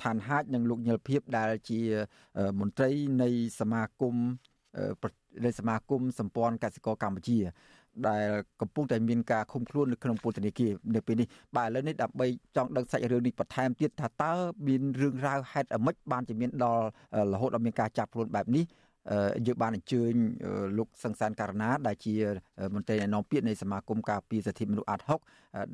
[0.03, 1.81] ឋានហាចនិងលោកញិលភៀបដែលជា
[2.61, 2.91] មន្ត្រី
[3.23, 3.29] នៃ
[3.61, 4.17] សមាគម
[5.45, 7.39] នៃសមាគមសម្ព័ន្ធកសិករកម្ពុជា
[8.09, 8.28] ដែល
[8.61, 11.26] កំពុងតែមានការឃុំខ្លួននៅក្នុងពន្ធនាគារនៅពេលនេះ
[11.57, 12.26] បាទឥឡូវនេះដើម្បី
[12.57, 14.32] ចង់ដឹងសាច់រឿងនេះបន្ថែមទៀតថាតើ
[14.66, 16.84] មានរឿងរ៉ាវហេតុអ្មិចបានជាមានដល់
[17.32, 18.64] រហូតដល់មានការចាប់ខ្លួនបែបនេះ
[19.47, 20.13] យើងបានអញ្ជើញ
[20.79, 22.15] លោកសង្សានករណាដែលជា
[22.75, 25.21] មន្ត្រីណែនាំពាក្យនៃសមាគមការពារសិទ្ធិមនុស្សអាត់ហុក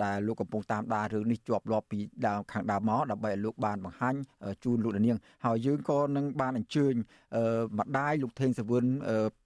[0.05, 4.15] ដែលលោកកំពុងតាមដានរឿងនេះជាប់លាប់ពីដើមខាងដើមមកដើម្បីឲ្យលោកបានបង្ហាញ
[4.65, 6.95] ជូនលោកនាងហើយយើងក៏នឹងបានអញ្ជើញ
[7.79, 8.85] ម្ដាយលោកថេងសវឿន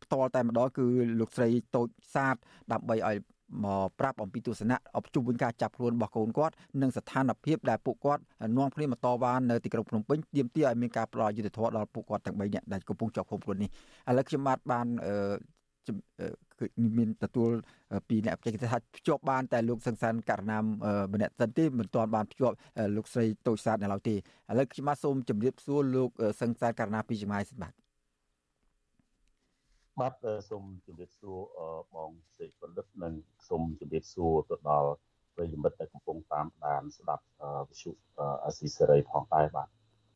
[0.02, 0.86] ផ្ទាល់តែម្ដងគឺ
[1.20, 2.36] លោកស្រីតូចសាទ
[2.72, 3.16] ដើម្បីឲ្យ
[3.64, 8.22] មកប្រាប់អំពីទស្សនៈអបជុំវិញការចាប់ខ្លួនរបស់កូនគាត់និងស្ថានភាពដែលពួកគាត់
[8.58, 13.70] នាំគ្នាមកតវ៉ានៅទីក្រុងភ្នំពេញទាមទារឲ្យមានការផ្ដល់យុត្តិធម៌ដល់ពួកគាត់ទាំង3នាក់ដែលកំពុងជាប់ឃុំខ្លួននេះ
[14.08, 14.86] ឥឡូវខ្ញុំបាទបាន
[16.58, 16.66] គឺ
[16.98, 17.50] មានទទួល
[18.08, 20.64] ពីអ្នកបច្ចេកទេសថាភ្ជាប់បានតែលោកសង្សានករណាម
[21.14, 22.54] ម្នាក់សិនទេមិនទាន់បានភ្ជាប់
[22.96, 24.16] លោកស្រីតូចសាទនៅឡើយទេឥ
[24.58, 27.72] ឡូវខ្ញុំបាទសូមជម្រាបសួរលោកសង្សានករណាពីចម្ងាយសិនបាទ
[30.00, 30.14] បាទ
[30.50, 31.38] សូមជម្រាបសួរ
[31.94, 33.14] បងសេកផលិតនិង
[33.48, 34.90] សូមជម្រាបសួរទៅដល់
[35.34, 37.24] ប្រិយមិត្តដែលកំពុងតាមដានស្ដាប់
[37.68, 37.90] វិទ្យុ
[38.44, 39.68] អាស៊ីសេរីផងដែរបាទ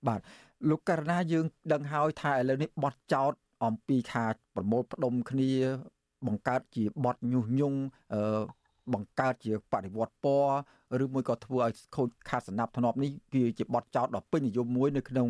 [0.09, 0.21] បាទ
[0.69, 3.33] លោកករណាយើងដឹងហើយថាឥឡូវនេះបត់ចោត
[3.65, 4.27] អំពីខា
[4.57, 5.53] ប្រមូលផ្ដុំគ្នា
[6.27, 7.81] បង្កើតជាបត់ញុះញង់
[8.93, 10.55] បង្កើតជាបដិវត្តពណ៌
[11.05, 15.29] ឬមួយក៏ធ្វើឲ្យខូចខាតសណ្ដាប់ធ្នាប់នេះគឺជាបទចោទដ៏ពេញនិយមមួយនៅក្នុង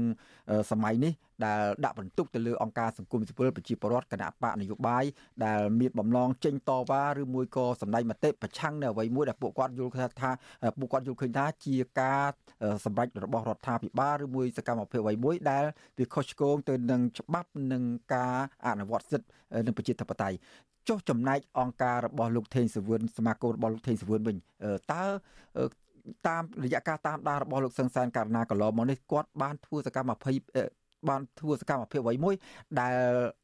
[0.71, 1.13] សម័យនេះ
[1.45, 5.05] ដែលដាក់បន្ទុកទៅលើអង្គការសង្គមស៊ីវិលប្រជាពលរដ្ឋគណៈបកនយោបាយ
[5.45, 10.31] ដែលមានបំណងចេញតវ៉ាឬមួយក៏សម្ដែងមតិប្រឆាំងនៅអ្វីមួយដែលពួកគាត់យល់ថា
[10.79, 12.23] ពួកគាត់យល់ឃើញថាជាការ
[12.85, 15.65] សម្រេចរបស់រដ្ឋាភិបាលឬមួយសកម្មភាពអ្វីមួយដែល
[15.99, 17.83] វាខុសឆ្គងទៅនឹងច្បាប់និង
[18.15, 18.37] ការ
[18.67, 19.29] អនុវត្តសិទ្ធិ
[19.67, 20.37] និងប្រជាធិបតេយ្យ
[20.89, 24.37] ចុះចំណែកអង្គការរបស់លោកថេងសវឿនសមាគមរបស់លោកថេងសវឿនវិញ
[24.93, 25.05] តើ
[26.29, 30.41] តាមរយៈការតាមដានរបស់លោកសង្សានករណាកន្លងមកនេះគាត់បានធ្វើសកម្មភាព
[31.09, 32.35] បានធ្វើសកម្មភាពអ្វីមួយ
[32.81, 32.97] ដែល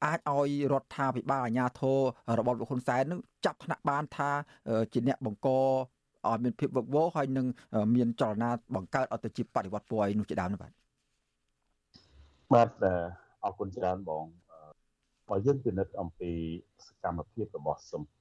[0.05, 1.99] អាចឲ្យរដ្ឋាភិបាលអាជ្ញាធរ
[2.39, 4.31] របស់លោកហ៊ុនសែននឹងចាប់ថ្នាក់បានថា
[4.93, 5.49] ជាអ្នកបង្ក
[6.29, 7.47] ឲ្យមានភាពវឹកវរហើយនឹង
[7.95, 10.73] មានចលនាបង្កើតអត្តជាបដិវត្តពណ៌នោះជាដើមនោះបាទ
[12.53, 12.71] បាទ
[13.45, 14.25] អរគុណច្រើនបង
[15.31, 16.33] បើយើងពិនិត្យអំពី
[16.87, 17.81] សកម្មភាពរបស់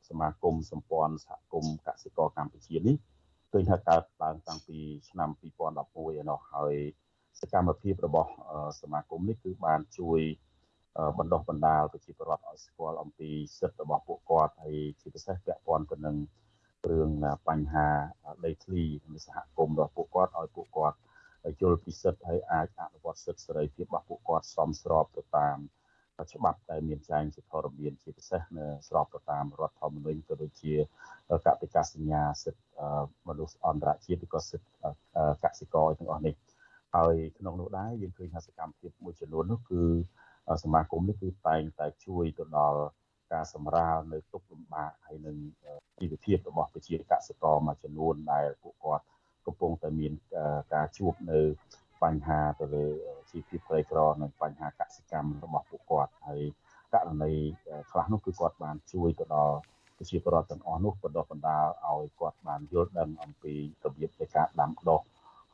[0.10, 2.95] សមាគមសម្ព័ន្ធសហគមន៍កសិករកម្ពុជានេះ
[3.51, 4.78] ឃើញថាកើតឡើងតាំងពី
[5.10, 6.76] ឆ្នាំ2011ឯណោះហើយ
[7.41, 8.32] សកម្មភាពរបស់
[8.82, 10.20] សមាគមនេះគឺបានជួយ
[11.18, 13.30] បណ្ដុះបណ្ដាលប្រជាពលរដ្ឋឲ្យស្គាល់អំពី
[13.60, 16.18] សិទ្ធិរបស់ពួកគាត់ហើយជាពិសេសពាក់ព័ន្ធទៅនឹង
[16.89, 17.10] រឿង
[17.47, 17.88] បញ្ហា
[18.45, 18.84] ដីធ្លី
[19.14, 20.97] នៃសហគមន៍របស់ពួកគាត់ឲ្យពួកគាត់
[21.62, 25.60] យល់ពីសិទ្ធិហើយអាចអនុវត្តសិទ្ធិសេរីភាពរបស់ពួកគាត់សមស្របទៅតាម
[26.34, 30.74] ច្បាប់ដែលមានចែងជាធរមានជាពិសេសនៅស្របទៅតាមរដ្ឋធម្មនុញ្ញក៏ដូចជា
[31.46, 32.64] កតិកាសញ្ញាសិទ្ធិ
[33.28, 36.34] មនុស្សអន្តរជាតិឬក៏សិទ្ធិកសិករទាំងអស់នេះ
[36.96, 39.84] ហើយក្នុងនោះដែរយើងឃើញថាសកម្មភាពមួយចំនួននោះគឺ
[40.64, 42.82] សមាគមនេះគឺតែងតែជួយទៅដល់
[43.34, 45.38] ការសម្រាលនៅទុកលំបាកហើយនឹង
[46.00, 49.06] ជីវភាពរបស់ប្រជាកសិករមួយចំនួនដែលពួកគាត់
[49.46, 50.14] កំពុងតែមាន
[50.74, 51.40] ការជួបនៅ
[52.04, 52.86] បញ្ហាទៅលើ
[53.32, 56.43] ជីវភាពក្រីក្រនិងបញ្ហាកសិកម្មរបស់ពួកគាត់ហើយ
[56.93, 57.34] ករណី
[57.91, 59.58] ខ្លះនោះគឺគាត់បានជួយទៅដល់
[59.97, 63.54] ប្រជាពលរដ្ឋទាំងអស់នោះបណ្ដុះបណ្ដាលឲ្យគាត់បានយល់ដឹងអំពី
[63.86, 65.02] របៀបនៃការដាំដុះ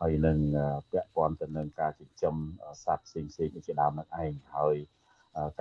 [0.01, 0.37] ហើយនឹង
[0.91, 2.35] ពាក់ព័ន្ធទៅនឹងការចិញ្ចឹម
[2.83, 4.75] សត្វផ្សេងផ្សេងជាដើមនឹងឯងហើយ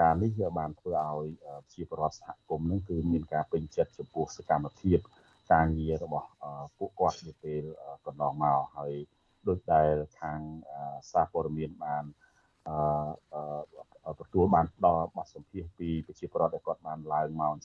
[0.01, 4.99] ការនេះវាបានធ្វើឲ្យប្រជាពលរដ្ឋសហគមន៍នឹងគឺមានការពេញចិត្តចំពោះសកម្មភាព
[5.53, 6.28] ការងាររបស់
[6.78, 7.62] ពួកគាត់នាពេល
[8.07, 8.95] កន្លងមកហើយ
[9.49, 10.40] ដូចដែលខាង
[11.11, 12.05] សារព័ត៌មានបាន
[12.68, 17.62] អឺទទួលបានដល់បទសម្ភាសពីប្រជាពលរដ្ឋដែលគាត់បានឡើងមកអញ្